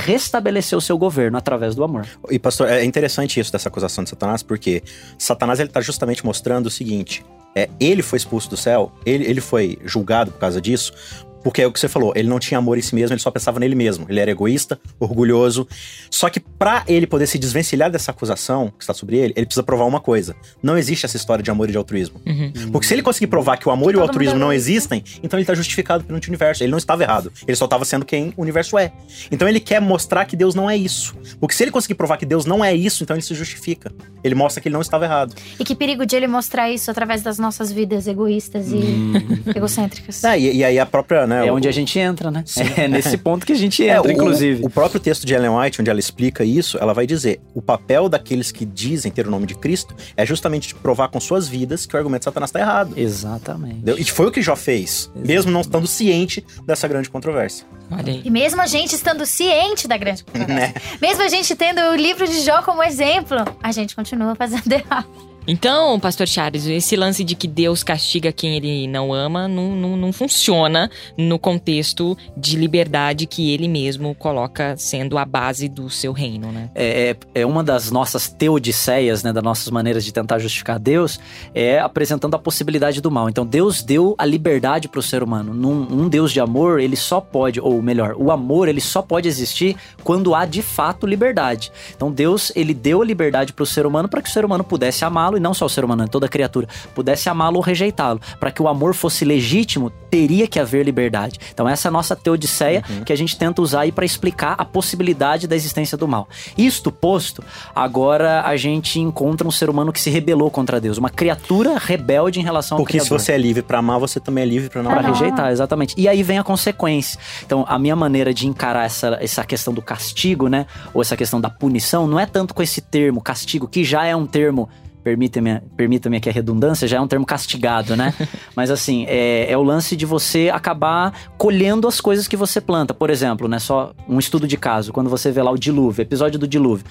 restabeleceu 0.53 0.79
seu 0.79 0.97
governo 0.97 1.37
através 1.37 1.75
do 1.75 1.83
amor. 1.83 2.07
E 2.29 2.37
pastor, 2.37 2.69
é 2.69 2.83
interessante 2.83 3.39
isso 3.39 3.51
dessa 3.51 3.69
acusação 3.69 4.03
de 4.03 4.09
Satanás, 4.09 4.43
porque 4.43 4.83
Satanás 5.17 5.59
ele 5.59 5.69
tá 5.69 5.81
justamente 5.81 6.25
mostrando 6.25 6.67
o 6.67 6.69
seguinte: 6.69 7.25
é, 7.55 7.69
ele 7.79 8.01
foi 8.01 8.17
expulso 8.17 8.49
do 8.49 8.57
céu, 8.57 8.91
ele, 9.05 9.25
ele 9.25 9.41
foi 9.41 9.77
julgado 9.83 10.31
por 10.31 10.39
causa 10.39 10.61
disso, 10.61 10.93
porque 11.43 11.61
é 11.61 11.67
o 11.67 11.71
que 11.71 11.79
você 11.79 11.87
falou, 11.87 12.13
ele 12.15 12.27
não 12.27 12.39
tinha 12.39 12.57
amor 12.57 12.77
em 12.77 12.81
si 12.81 12.95
mesmo, 12.95 13.13
ele 13.13 13.21
só 13.21 13.29
pensava 13.29 13.59
nele 13.59 13.75
mesmo. 13.75 14.05
Ele 14.09 14.19
era 14.19 14.31
egoísta, 14.31 14.79
orgulhoso. 14.99 15.67
Só 16.09 16.29
que 16.29 16.39
para 16.39 16.83
ele 16.87 17.05
poder 17.05 17.27
se 17.27 17.37
desvencilhar 17.37 17.91
dessa 17.91 18.11
acusação 18.11 18.71
que 18.77 18.83
está 18.83 18.93
sobre 18.93 19.17
ele, 19.17 19.33
ele 19.35 19.45
precisa 19.45 19.63
provar 19.63 19.85
uma 19.85 19.99
coisa: 19.99 20.35
não 20.61 20.77
existe 20.77 21.05
essa 21.05 21.17
história 21.17 21.43
de 21.43 21.51
amor 21.51 21.69
e 21.69 21.71
de 21.71 21.77
altruísmo. 21.77 22.21
Uhum. 22.25 22.71
Porque 22.71 22.87
se 22.87 22.93
ele 22.93 23.01
conseguir 23.01 23.27
provar 23.27 23.57
que 23.57 23.67
o 23.67 23.71
amor 23.71 23.93
e 23.93 23.97
o 23.97 23.99
Todo 23.99 24.09
altruísmo 24.09 24.39
não 24.39 24.53
existem, 24.53 25.03
então 25.21 25.37
ele 25.37 25.43
está 25.43 25.53
justificado 25.53 26.03
perante 26.03 26.27
o 26.27 26.31
universo. 26.31 26.63
Ele 26.63 26.71
não 26.71 26.77
estava 26.77 27.03
errado. 27.03 27.31
Ele 27.47 27.55
só 27.55 27.65
estava 27.65 27.83
sendo 27.85 28.05
quem 28.05 28.33
o 28.37 28.41
universo 28.41 28.77
é. 28.77 28.91
Então 29.31 29.47
ele 29.47 29.59
quer 29.59 29.81
mostrar 29.81 30.25
que 30.25 30.35
Deus 30.35 30.55
não 30.55 30.69
é 30.69 30.77
isso. 30.77 31.15
Porque 31.39 31.55
se 31.55 31.63
ele 31.63 31.71
conseguir 31.71 31.95
provar 31.95 32.17
que 32.17 32.25
Deus 32.25 32.45
não 32.45 32.63
é 32.63 32.73
isso, 32.73 33.03
então 33.03 33.15
ele 33.15 33.23
se 33.23 33.35
justifica. 33.35 33.91
Ele 34.23 34.35
mostra 34.35 34.61
que 34.61 34.67
ele 34.67 34.73
não 34.73 34.81
estava 34.81 35.05
errado. 35.05 35.35
E 35.59 35.63
que 35.63 35.75
perigo 35.75 36.05
de 36.05 36.15
ele 36.15 36.27
mostrar 36.27 36.71
isso 36.71 36.89
através 36.89 37.21
das 37.21 37.37
nossas 37.37 37.71
vidas 37.71 38.07
egoístas 38.07 38.71
e 38.71 39.51
egocêntricas. 39.55 40.23
É, 40.23 40.39
e, 40.39 40.57
e 40.57 40.63
aí 40.63 40.79
a 40.79 40.85
própria. 40.85 41.27
Né, 41.27 41.32
É 41.33 41.51
o- 41.51 41.55
onde 41.55 41.67
a 41.67 41.71
gente 41.71 41.97
entra, 41.99 42.29
né? 42.31 42.43
É 42.77 42.87
nesse 42.87 43.17
ponto 43.17 43.45
que 43.45 43.53
a 43.53 43.55
gente 43.55 43.81
É, 43.87 43.97
entra, 43.97 44.09
o- 44.09 44.11
inclusive. 44.11 44.63
O, 44.65 44.69
próprio 44.69 44.99
texto 44.99 45.25
de 45.25 45.33
Ellen 45.33 45.51
White, 45.51 45.81
onde 45.81 45.89
ela 45.89 45.99
explica 45.99 46.43
isso, 46.43 46.77
ela 46.79 46.93
vai 46.93 47.05
dizer: 47.07 47.39
o 47.53 47.61
papel 47.61 48.07
daqueles 48.09 48.51
que 48.51 48.65
dizem 48.65 49.11
ter 49.11 49.27
o 49.27 49.31
nome 49.31 49.45
de 49.45 49.55
Cristo 49.55 49.95
é 50.17 50.25
justamente 50.25 50.67
de 50.69 50.75
provar 50.75 51.07
com 51.09 51.19
suas 51.19 51.47
vidas 51.47 51.85
que 51.85 51.95
o 51.95 51.97
argumento 51.97 52.21
de 52.21 52.25
Satanás 52.25 52.49
está 52.49 52.59
errado. 52.59 52.93
Exatamente. 52.97 53.75
Entendeu? 53.75 53.97
E 53.97 54.03
foi 54.03 54.27
o 54.27 54.31
que 54.31 54.41
Jó 54.41 54.55
fez, 54.55 55.09
mesmo 55.15 55.51
não 55.51 55.61
estando 55.61 55.87
ciente 55.87 56.43
dessa 56.65 56.87
grande 56.87 57.09
controvérsia. 57.09 57.65
Olha 57.91 58.11
aí. 58.13 58.21
E 58.23 58.29
mesmo 58.29 58.61
a 58.61 58.65
gente 58.67 58.93
estando 58.95 59.25
ciente 59.25 59.87
da 59.87 59.97
grande 59.97 60.23
controvérsia, 60.25 60.53
Né? 60.67 60.73
mesmo 61.01 61.23
a 61.23 61.27
gente 61.29 61.55
tendo 61.55 61.81
o 61.91 61.95
livro 61.95 62.27
de 62.27 62.41
Jó 62.41 62.61
como 62.61 62.83
exemplo, 62.83 63.37
a 63.61 63.71
gente 63.71 63.95
continua 63.95 64.35
fazendo 64.35 64.71
errado. 64.71 65.07
Então, 65.45 65.99
pastor 65.99 66.27
Charles, 66.27 66.65
esse 66.65 66.95
lance 66.95 67.23
de 67.23 67.35
que 67.35 67.47
Deus 67.47 67.83
castiga 67.83 68.31
quem 68.31 68.55
ele 68.55 68.87
não 68.87 69.13
ama 69.13 69.47
não, 69.47 69.75
não, 69.75 69.97
não 69.97 70.13
funciona 70.13 70.89
no 71.17 71.37
contexto 71.37 72.17
de 72.37 72.55
liberdade 72.55 73.25
que 73.25 73.53
ele 73.53 73.67
mesmo 73.67 74.15
coloca 74.15 74.75
sendo 74.77 75.17
a 75.17 75.25
base 75.25 75.67
do 75.67 75.89
seu 75.89 76.13
reino, 76.13 76.51
né? 76.51 76.69
é, 76.75 77.15
é 77.35 77.43
é 77.43 77.45
uma 77.45 77.63
das 77.63 77.91
nossas 77.91 78.29
teodiceias, 78.29 79.21
né, 79.21 79.33
das 79.33 79.43
nossas 79.43 79.69
maneiras 79.69 80.05
de 80.05 80.13
tentar 80.13 80.39
justificar 80.39 80.79
Deus, 80.79 81.19
é 81.53 81.79
apresentando 81.79 82.35
a 82.35 82.39
possibilidade 82.39 83.01
do 83.01 83.11
mal. 83.11 83.29
Então 83.29 83.45
Deus 83.45 83.83
deu 83.83 84.15
a 84.17 84.25
liberdade 84.25 84.87
para 84.87 84.99
o 84.99 85.03
ser 85.03 85.21
humano. 85.21 85.53
Num, 85.53 86.03
um 86.03 86.07
Deus 86.07 86.31
de 86.31 86.39
amor, 86.39 86.79
ele 86.79 86.95
só 86.95 87.19
pode, 87.19 87.59
ou 87.59 87.81
melhor, 87.81 88.15
o 88.17 88.31
amor 88.31 88.67
ele 88.67 88.79
só 88.79 89.01
pode 89.01 89.27
existir 89.27 89.75
quando 90.03 90.33
há 90.33 90.45
de 90.45 90.61
fato 90.61 91.05
liberdade. 91.05 91.71
Então 91.95 92.11
Deus 92.11 92.51
ele 92.55 92.73
deu 92.73 93.01
a 93.01 93.05
liberdade 93.05 93.51
para 93.51 93.63
o 93.63 93.67
ser 93.67 93.85
humano 93.85 94.07
para 94.07 94.21
que 94.21 94.29
o 94.29 94.31
ser 94.31 94.45
humano 94.45 94.63
pudesse 94.63 95.03
amá-lo 95.03 95.32
e 95.37 95.39
não 95.39 95.53
só 95.53 95.65
o 95.65 95.69
ser 95.69 95.83
humano, 95.85 96.03
né, 96.03 96.07
toda 96.09 96.27
criatura 96.27 96.67
pudesse 96.95 97.29
amá-lo 97.29 97.57
ou 97.57 97.61
rejeitá-lo. 97.61 98.19
Para 98.39 98.51
que 98.51 98.61
o 98.61 98.67
amor 98.67 98.93
fosse 98.93 99.23
legítimo, 99.25 99.89
teria 100.09 100.47
que 100.47 100.59
haver 100.59 100.83
liberdade. 100.85 101.39
Então 101.53 101.67
essa 101.67 101.87
é 101.87 101.89
a 101.89 101.91
nossa 101.91 102.15
teodiceia 102.15 102.81
que 103.05 103.11
a 103.13 103.15
gente 103.15 103.37
tenta 103.37 103.61
usar 103.61 103.81
aí 103.81 103.91
para 103.91 104.05
explicar 104.05 104.55
a 104.57 104.65
possibilidade 104.65 105.47
da 105.47 105.55
existência 105.55 105.97
do 105.97 106.07
mal. 106.07 106.27
Isto 106.57 106.91
posto, 106.91 107.43
agora 107.75 108.41
a 108.45 108.55
gente 108.55 108.99
encontra 108.99 109.47
um 109.47 109.51
ser 109.51 109.69
humano 109.69 109.91
que 109.91 109.99
se 109.99 110.09
rebelou 110.09 110.49
contra 110.51 110.79
Deus, 110.79 110.97
uma 110.97 111.09
criatura 111.09 111.77
rebelde 111.77 112.39
em 112.39 112.43
relação 112.43 112.77
ao 112.77 112.83
Porque 112.83 112.99
se 112.99 113.05
Criador. 113.07 113.19
você 113.19 113.31
é 113.33 113.37
livre 113.37 113.61
pra 113.63 113.79
amar, 113.79 113.99
você 113.99 114.19
também 114.19 114.43
é 114.43 114.47
livre 114.47 114.69
pra 114.69 114.81
não 114.83 114.91
Pra 114.91 114.99
amar. 114.99 115.13
rejeitar, 115.13 115.51
exatamente. 115.51 115.95
E 115.97 116.07
aí 116.07 116.21
vem 116.23 116.37
a 116.39 116.43
consequência. 116.43 117.19
Então, 117.45 117.65
a 117.67 117.77
minha 117.79 117.95
maneira 117.95 118.33
de 118.33 118.47
encarar 118.47 118.85
essa, 118.85 119.17
essa 119.21 119.43
questão 119.43 119.73
do 119.73 119.81
castigo, 119.81 120.47
né? 120.47 120.65
Ou 120.93 121.01
essa 121.01 121.17
questão 121.17 121.41
da 121.41 121.49
punição, 121.49 122.07
não 122.07 122.19
é 122.19 122.25
tanto 122.25 122.53
com 122.53 122.61
esse 122.61 122.81
termo, 122.81 123.21
castigo, 123.21 123.67
que 123.67 123.83
já 123.83 124.05
é 124.05 124.15
um 124.15 124.25
termo. 124.25 124.69
Permita-me 125.03 125.59
permita 125.75 126.09
aqui 126.15 126.29
a 126.29 126.31
redundância, 126.31 126.87
já 126.87 126.97
é 126.97 127.01
um 127.01 127.07
termo 127.07 127.25
castigado, 127.25 127.95
né? 127.95 128.13
Mas 128.55 128.71
assim, 128.71 129.05
é, 129.07 129.51
é 129.51 129.57
o 129.57 129.63
lance 129.63 129.95
de 129.95 130.05
você 130.05 130.49
acabar 130.49 131.13
colhendo 131.37 131.87
as 131.87 131.99
coisas 131.99 132.27
que 132.27 132.37
você 132.37 132.61
planta. 132.61 132.93
Por 132.93 133.09
exemplo, 133.09 133.47
né? 133.47 133.59
Só 133.59 133.93
um 134.07 134.17
estudo 134.17 134.47
de 134.47 134.57
caso, 134.57 134.93
quando 134.93 135.09
você 135.09 135.31
vê 135.31 135.41
lá 135.41 135.51
o 135.51 135.57
dilúvio, 135.57 136.01
episódio 136.01 136.39
do 136.39 136.47
dilúvio. 136.47 136.85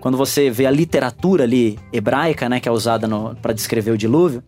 Quando 0.00 0.16
você 0.16 0.48
vê 0.48 0.66
a 0.66 0.70
literatura 0.70 1.44
ali 1.44 1.78
hebraica, 1.92 2.48
né? 2.48 2.60
Que 2.60 2.68
é 2.68 2.72
usada 2.72 3.08
para 3.42 3.52
descrever 3.52 3.90
o 3.90 3.98
dilúvio, 3.98 4.42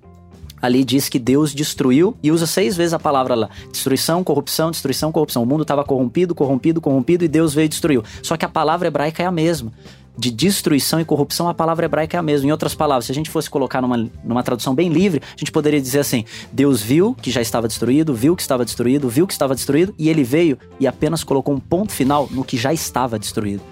ali 0.60 0.84
diz 0.84 1.08
que 1.08 1.18
Deus 1.18 1.54
destruiu 1.54 2.16
e 2.22 2.30
usa 2.30 2.46
seis 2.46 2.76
vezes 2.76 2.92
a 2.92 2.98
palavra 2.98 3.34
lá: 3.34 3.50
destruição, 3.72 4.22
corrupção, 4.22 4.70
destruição, 4.70 5.10
corrupção. 5.10 5.42
O 5.42 5.46
mundo 5.46 5.62
estava 5.62 5.84
corrompido, 5.84 6.34
corrompido, 6.34 6.80
corrompido 6.80 7.24
e 7.24 7.28
Deus 7.28 7.54
veio 7.54 7.66
e 7.66 7.68
destruiu. 7.68 8.04
Só 8.22 8.36
que 8.36 8.44
a 8.44 8.48
palavra 8.48 8.88
hebraica 8.88 9.22
é 9.22 9.26
a 9.26 9.32
mesma. 9.32 9.72
De 10.18 10.32
destruição 10.32 11.00
e 11.00 11.04
corrupção, 11.04 11.48
a 11.48 11.54
palavra 11.54 11.86
hebraica 11.86 12.16
é 12.16 12.18
a 12.18 12.22
mesma. 12.22 12.48
Em 12.48 12.50
outras 12.50 12.74
palavras, 12.74 13.04
se 13.06 13.12
a 13.12 13.14
gente 13.14 13.30
fosse 13.30 13.48
colocar 13.48 13.80
numa, 13.80 14.10
numa 14.24 14.42
tradução 14.42 14.74
bem 14.74 14.88
livre, 14.88 15.22
a 15.24 15.38
gente 15.38 15.52
poderia 15.52 15.80
dizer 15.80 16.00
assim: 16.00 16.24
Deus 16.50 16.82
viu 16.82 17.14
que 17.14 17.30
já 17.30 17.40
estava 17.40 17.68
destruído, 17.68 18.12
viu 18.12 18.34
que 18.34 18.42
estava 18.42 18.64
destruído, 18.64 19.08
viu 19.08 19.28
que 19.28 19.32
estava 19.32 19.54
destruído, 19.54 19.94
e 19.96 20.08
ele 20.08 20.24
veio 20.24 20.58
e 20.80 20.88
apenas 20.88 21.22
colocou 21.22 21.54
um 21.54 21.60
ponto 21.60 21.92
final 21.92 22.28
no 22.32 22.42
que 22.42 22.56
já 22.56 22.72
estava 22.72 23.16
destruído. 23.16 23.62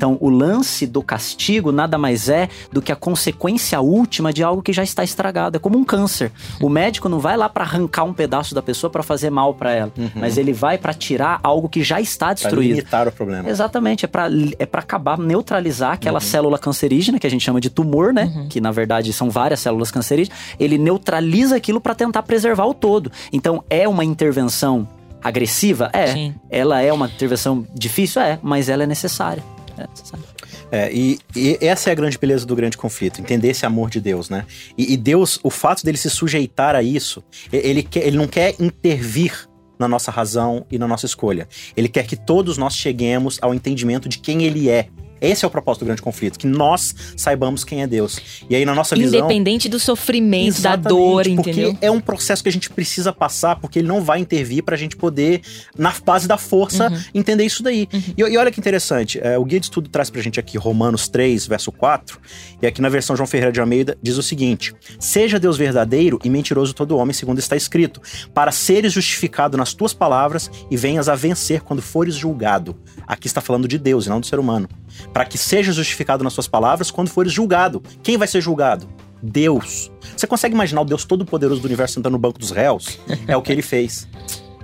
Então, 0.00 0.16
o 0.18 0.30
lance 0.30 0.86
do 0.86 1.02
castigo 1.02 1.70
nada 1.70 1.98
mais 1.98 2.30
é 2.30 2.48
do 2.72 2.80
que 2.80 2.90
a 2.90 2.96
consequência 2.96 3.78
última 3.82 4.32
de 4.32 4.42
algo 4.42 4.62
que 4.62 4.72
já 4.72 4.82
está 4.82 5.04
estragado. 5.04 5.58
É 5.58 5.60
como 5.60 5.76
um 5.76 5.84
câncer. 5.84 6.32
O 6.58 6.70
médico 6.70 7.06
não 7.06 7.20
vai 7.20 7.36
lá 7.36 7.50
para 7.50 7.64
arrancar 7.64 8.04
um 8.04 8.14
pedaço 8.14 8.54
da 8.54 8.62
pessoa 8.62 8.88
para 8.88 9.02
fazer 9.02 9.28
mal 9.28 9.52
para 9.52 9.72
ela, 9.72 9.92
mas 10.14 10.38
ele 10.38 10.54
vai 10.54 10.78
para 10.78 10.94
tirar 10.94 11.38
algo 11.42 11.68
que 11.68 11.82
já 11.82 12.00
está 12.00 12.28
Pra 12.28 12.32
destruído. 12.34 12.76
limitar 12.76 13.06
o 13.08 13.12
problema. 13.12 13.46
Exatamente, 13.50 14.06
é 14.06 14.08
pra 14.08 14.28
é 14.58 14.64
para 14.64 14.80
acabar 14.80 15.18
neutralizar 15.18 15.92
aquela 15.92 16.18
célula 16.20 16.58
cancerígena 16.58 17.18
que 17.18 17.26
a 17.26 17.30
gente 17.30 17.44
chama 17.44 17.60
de 17.60 17.68
tumor, 17.68 18.10
né? 18.14 18.46
Que 18.48 18.58
na 18.58 18.70
verdade 18.72 19.12
são 19.12 19.28
várias 19.28 19.60
células 19.60 19.90
cancerígenas. 19.90 20.38
Ele 20.58 20.78
neutraliza 20.78 21.56
aquilo 21.56 21.78
para 21.78 21.94
tentar 21.94 22.22
preservar 22.22 22.64
o 22.64 22.72
todo. 22.72 23.12
Então 23.30 23.62
é 23.68 23.86
uma 23.86 24.02
intervenção 24.02 24.88
agressiva? 25.22 25.90
É. 25.92 26.06
Sim. 26.06 26.34
Ela 26.48 26.80
é 26.80 26.90
uma 26.90 27.06
intervenção 27.06 27.66
difícil? 27.74 28.22
É, 28.22 28.38
mas 28.42 28.70
ela 28.70 28.84
é 28.84 28.86
necessária. 28.86 29.42
É 29.80 29.88
necessária. 29.88 30.24
É, 30.70 30.92
e, 30.92 31.18
e 31.34 31.58
essa 31.60 31.90
é 31.90 31.92
a 31.92 31.94
grande 31.94 32.18
beleza 32.18 32.46
do 32.46 32.54
grande 32.54 32.76
conflito, 32.76 33.20
entender 33.20 33.48
esse 33.48 33.64
amor 33.64 33.90
de 33.90 34.00
Deus, 34.00 34.28
né? 34.28 34.46
E, 34.76 34.92
e 34.92 34.96
Deus, 34.96 35.40
o 35.42 35.50
fato 35.50 35.84
dele 35.84 35.96
se 35.96 36.10
sujeitar 36.10 36.74
a 36.74 36.82
isso, 36.82 37.24
ele, 37.52 37.82
quer, 37.82 38.06
ele 38.06 38.16
não 38.16 38.28
quer 38.28 38.54
intervir 38.60 39.48
na 39.78 39.88
nossa 39.88 40.10
razão 40.10 40.66
e 40.70 40.78
na 40.78 40.86
nossa 40.86 41.06
escolha. 41.06 41.48
Ele 41.74 41.88
quer 41.88 42.06
que 42.06 42.14
todos 42.14 42.58
nós 42.58 42.74
cheguemos 42.74 43.38
ao 43.40 43.54
entendimento 43.54 44.08
de 44.08 44.18
quem 44.18 44.44
ele 44.44 44.68
é. 44.68 44.88
Esse 45.20 45.44
é 45.44 45.48
o 45.48 45.50
propósito 45.50 45.82
do 45.82 45.86
grande 45.86 46.02
conflito, 46.02 46.38
que 46.38 46.46
nós 46.46 46.94
saibamos 47.16 47.64
quem 47.64 47.82
é 47.82 47.86
Deus. 47.86 48.20
E 48.48 48.56
aí 48.56 48.64
na 48.64 48.74
nossa 48.74 48.94
visão... 48.96 49.20
Independente 49.20 49.68
do 49.68 49.78
sofrimento, 49.78 50.60
da 50.60 50.76
dor, 50.76 51.24
porque 51.24 51.50
entendeu? 51.50 51.76
é 51.80 51.90
um 51.90 52.00
processo 52.00 52.42
que 52.42 52.48
a 52.48 52.52
gente 52.52 52.70
precisa 52.70 53.12
passar, 53.12 53.56
porque 53.56 53.78
ele 53.80 53.88
não 53.88 54.02
vai 54.02 54.18
intervir 54.20 54.62
pra 54.62 54.76
gente 54.76 54.96
poder, 54.96 55.42
na 55.76 55.92
base 56.04 56.26
da 56.26 56.36
força, 56.36 56.90
Uhum. 56.90 57.00
entender 57.14 57.44
isso 57.44 57.62
daí. 57.62 57.88
E, 58.16 58.22
e 58.22 58.36
olha 58.36 58.50
que 58.50 58.58
interessante, 58.58 59.20
é, 59.22 59.38
o 59.38 59.44
Guia 59.44 59.60
de 59.60 59.66
Estudo 59.66 59.88
traz 59.88 60.08
pra 60.10 60.20
gente 60.22 60.40
aqui 60.40 60.56
Romanos 60.56 61.08
3, 61.08 61.46
verso 61.46 61.70
4, 61.72 62.18
e 62.62 62.66
aqui 62.66 62.80
na 62.80 62.88
versão 62.88 63.16
João 63.16 63.26
Ferreira 63.26 63.52
de 63.52 63.60
Almeida 63.60 63.96
diz 64.02 64.16
o 64.16 64.22
seguinte: 64.22 64.74
Seja 64.98 65.38
Deus 65.38 65.56
verdadeiro 65.56 66.18
e 66.24 66.30
mentiroso 66.30 66.72
todo 66.74 66.96
homem, 66.96 67.12
segundo 67.12 67.38
está 67.38 67.56
escrito, 67.56 68.00
para 68.32 68.52
seres 68.52 68.92
justificado 68.92 69.56
nas 69.56 69.74
tuas 69.74 69.92
palavras 69.92 70.50
e 70.70 70.76
venhas 70.76 71.08
a 71.08 71.14
vencer 71.14 71.60
quando 71.62 71.82
fores 71.82 72.14
julgado. 72.14 72.76
Aqui 73.06 73.26
está 73.26 73.40
falando 73.40 73.68
de 73.68 73.78
Deus 73.78 74.06
e 74.06 74.08
não 74.08 74.20
do 74.20 74.26
ser 74.26 74.38
humano. 74.38 74.68
Para 75.12 75.24
que 75.24 75.36
sejas 75.36 75.74
justificado 75.74 76.22
nas 76.22 76.32
suas 76.32 76.46
palavras 76.48 76.90
quando 76.90 77.08
fores 77.08 77.32
julgado. 77.32 77.82
Quem 78.02 78.16
vai 78.16 78.28
ser 78.28 78.40
julgado? 78.40 78.88
Deus. 79.22 79.90
Você 80.16 80.26
consegue 80.26 80.54
imaginar 80.54 80.80
o 80.80 80.84
Deus 80.84 81.04
Todo-Poderoso 81.04 81.60
do 81.60 81.66
universo 81.66 81.94
sentando 81.94 82.12
no 82.12 82.18
banco 82.18 82.38
dos 82.38 82.50
réus? 82.50 82.98
É 83.26 83.36
o 83.36 83.42
que 83.42 83.52
ele 83.52 83.62
fez. 83.62 84.08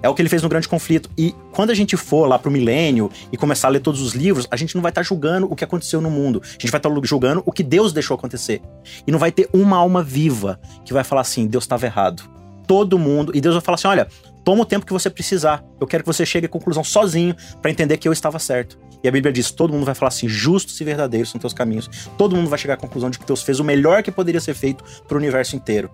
É 0.03 0.09
o 0.09 0.15
que 0.15 0.23
ele 0.23 0.29
fez 0.29 0.43
no 0.43 0.49
grande 0.49 0.69
conflito. 0.69 1.11
E 1.17 1.35
quando 1.53 1.71
a 1.71 1.75
gente 1.75 1.97
for 1.97 2.29
lá 2.29 2.39
pro 2.39 2.51
milênio 2.51 3.11
e 3.33 3.37
começar 3.37 3.69
a 3.69 3.71
ler 3.71 3.81
todos 3.81 4.01
os 4.01 4.15
livros, 4.15 4.47
a 4.51 4.57
gente 4.57 4.75
não 4.75 4.83
vai 4.83 4.91
estar 4.91 5.03
julgando 5.03 5.51
o 5.51 5.57
que 5.57 5.65
aconteceu 5.65 6.01
no 6.01 6.11
mundo. 6.11 6.43
A 6.45 6.49
gente 6.49 6.71
vai 6.71 6.79
estar 6.79 6.91
julgando 7.03 7.43
o 7.45 7.53
que 7.53 7.63
Deus 7.63 7.93
deixou 7.93 8.15
acontecer. 8.15 8.63
E 9.07 9.11
não 9.11 9.19
vai 9.19 9.33
ter 9.33 9.49
uma 9.53 9.77
alma 9.77 10.03
viva 10.03 10.61
que 10.85 10.93
vai 10.93 11.03
falar 11.03 11.23
assim: 11.23 11.47
Deus 11.47 11.65
estava 11.65 11.87
errado. 11.87 12.23
Todo 12.67 12.99
mundo. 12.99 13.33
E 13.35 13.41
Deus 13.41 13.55
vai 13.55 13.63
falar 13.63 13.77
assim: 13.77 13.89
olha, 13.89 14.07
toma 14.45 14.63
o 14.63 14.67
tempo 14.67 14.87
que 14.87 14.93
você 14.93 15.09
precisar. 15.11 15.65
Eu 15.81 15.87
quero 15.87 16.05
que 16.05 16.07
você 16.07 16.25
chegue 16.27 16.47
à 16.47 16.49
conclusão 16.49 16.85
sozinho 16.85 17.35
para 17.61 17.71
entender 17.71 17.97
que 17.97 18.07
eu 18.07 18.13
estava 18.13 18.39
certo. 18.39 18.79
E 19.07 19.09
a 19.09 19.13
Bíblia 19.13 19.33
diz: 19.33 19.53
todo 19.53 19.73
mundo 19.73 19.87
vai 19.87 19.95
falar 19.95 20.09
assim, 20.09 20.29
justos 20.29 20.81
e 20.81 20.85
verdadeiros 20.85 21.31
são 21.31 21.41
teus 21.41 21.53
caminhos. 21.53 21.89
Todo 22.19 22.35
mundo 22.35 22.51
vai 22.51 22.59
chegar 22.59 22.75
à 22.75 22.77
conclusão 22.77 23.09
de 23.09 23.21
que 23.21 23.25
Deus 23.25 23.41
fez 23.41 23.61
o 23.61 23.65
melhor 23.65 24.03
que 24.03 24.11
poderia 24.11 24.41
ser 24.41 24.53
feito 24.53 24.83
para 25.07 25.15
o 25.15 25.19
universo 25.19 25.55
inteiro. 25.55 25.89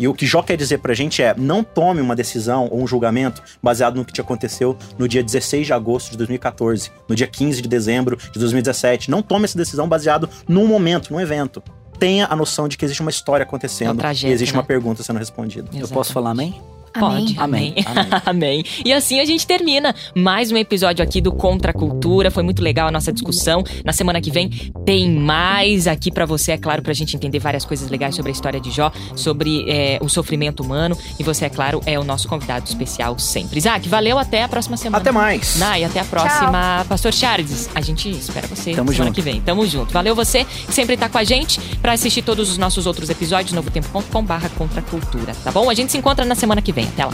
E 0.00 0.08
o 0.08 0.12
que 0.12 0.26
Jó 0.26 0.42
quer 0.42 0.56
dizer 0.56 0.78
pra 0.78 0.92
gente 0.92 1.22
é: 1.22 1.32
não 1.38 1.62
tome 1.62 2.00
uma 2.00 2.16
decisão 2.16 2.66
ou 2.68 2.82
um 2.82 2.86
julgamento 2.86 3.40
baseado 3.62 3.94
no 3.94 4.04
que 4.04 4.12
te 4.12 4.20
aconteceu 4.20 4.76
no 4.98 5.06
dia 5.06 5.22
16 5.22 5.64
de 5.64 5.72
agosto 5.72 6.10
de 6.10 6.16
2014, 6.16 6.90
no 7.08 7.14
dia 7.14 7.28
15 7.28 7.62
de 7.62 7.68
dezembro 7.68 8.16
de 8.16 8.36
2017. 8.40 9.12
Não 9.12 9.22
tome 9.22 9.44
essa 9.44 9.56
decisão 9.56 9.88
baseado 9.88 10.28
num 10.48 10.66
momento, 10.66 11.12
num 11.12 11.20
evento. 11.20 11.62
Tenha 12.00 12.26
a 12.28 12.34
noção 12.34 12.66
de 12.66 12.76
que 12.76 12.84
existe 12.84 13.00
uma 13.00 13.10
história 13.10 13.44
acontecendo 13.44 13.90
É 13.90 13.92
um 13.92 13.96
trajeto, 13.96 14.28
e 14.28 14.34
existe 14.34 14.52
né? 14.52 14.58
uma 14.58 14.66
pergunta 14.66 15.04
sendo 15.04 15.20
respondida. 15.20 15.70
Eu 15.72 15.86
posso 15.86 16.12
falar 16.12 16.30
amém? 16.30 16.60
Pode. 16.98 17.34
Amém. 17.38 17.74
Amém. 17.84 18.06
Amém. 18.26 18.64
E 18.84 18.92
assim 18.92 19.20
a 19.20 19.24
gente 19.24 19.46
termina 19.46 19.94
mais 20.14 20.50
um 20.50 20.56
episódio 20.56 21.02
aqui 21.02 21.20
do 21.20 21.32
Contra 21.32 21.70
a 21.70 21.74
Cultura. 21.74 22.30
Foi 22.30 22.42
muito 22.42 22.62
legal 22.62 22.88
a 22.88 22.90
nossa 22.90 23.12
discussão. 23.12 23.62
Na 23.84 23.92
semana 23.92 24.20
que 24.20 24.30
vem 24.30 24.48
tem 24.84 25.10
mais 25.10 25.86
aqui 25.86 26.10
pra 26.10 26.26
você, 26.26 26.52
é 26.52 26.58
claro, 26.58 26.82
pra 26.82 26.92
gente 26.92 27.16
entender 27.16 27.38
várias 27.38 27.64
coisas 27.64 27.88
legais 27.90 28.14
sobre 28.14 28.30
a 28.30 28.32
história 28.32 28.60
de 28.60 28.70
Jó, 28.70 28.90
sobre 29.14 29.64
é, 29.68 29.98
o 30.00 30.08
sofrimento 30.08 30.62
humano. 30.62 30.96
E 31.18 31.22
você, 31.22 31.46
é 31.46 31.48
claro, 31.50 31.80
é 31.86 31.98
o 31.98 32.04
nosso 32.04 32.28
convidado 32.28 32.66
especial 32.66 33.18
sempre. 33.18 33.58
Isaac, 33.58 33.88
valeu. 33.88 34.18
Até 34.18 34.42
a 34.42 34.48
próxima 34.48 34.76
semana. 34.76 34.98
Até 34.98 35.12
mais! 35.12 35.56
Nai, 35.56 35.84
até 35.84 36.00
a 36.00 36.04
próxima. 36.04 36.84
Pastor 36.88 37.12
Charles, 37.12 37.68
a 37.74 37.80
gente 37.80 38.10
espera 38.10 38.46
você 38.46 38.72
Tamo 38.72 38.90
semana 38.92 39.08
junto. 39.08 39.14
que 39.14 39.22
vem. 39.22 39.40
Tamo 39.40 39.66
junto. 39.66 39.92
Valeu 39.92 40.14
você 40.14 40.44
que 40.44 40.72
sempre 40.72 40.96
tá 40.96 41.08
com 41.08 41.18
a 41.18 41.24
gente 41.24 41.60
pra 41.82 41.92
assistir 41.92 42.22
todos 42.22 42.50
os 42.50 42.58
nossos 42.58 42.86
outros 42.86 43.10
episódios, 43.10 43.52
novotempo.com 43.52 44.24
barra 44.24 44.48
Contra 44.50 44.80
a 44.80 44.82
Cultura, 44.82 45.34
tá 45.44 45.50
bom? 45.50 45.68
A 45.70 45.74
gente 45.74 45.92
se 45.92 45.98
encontra 45.98 46.24
na 46.24 46.34
semana 46.34 46.62
que 46.62 46.72
vem. 46.72 46.85
Até 46.92 47.04
lá. 47.04 47.12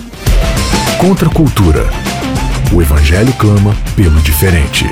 Contra 0.98 1.28
a 1.28 1.32
cultura. 1.32 1.90
O 2.72 2.80
Evangelho 2.80 3.32
clama 3.35 3.74
pelo 3.96 4.20
diferente. 4.20 4.87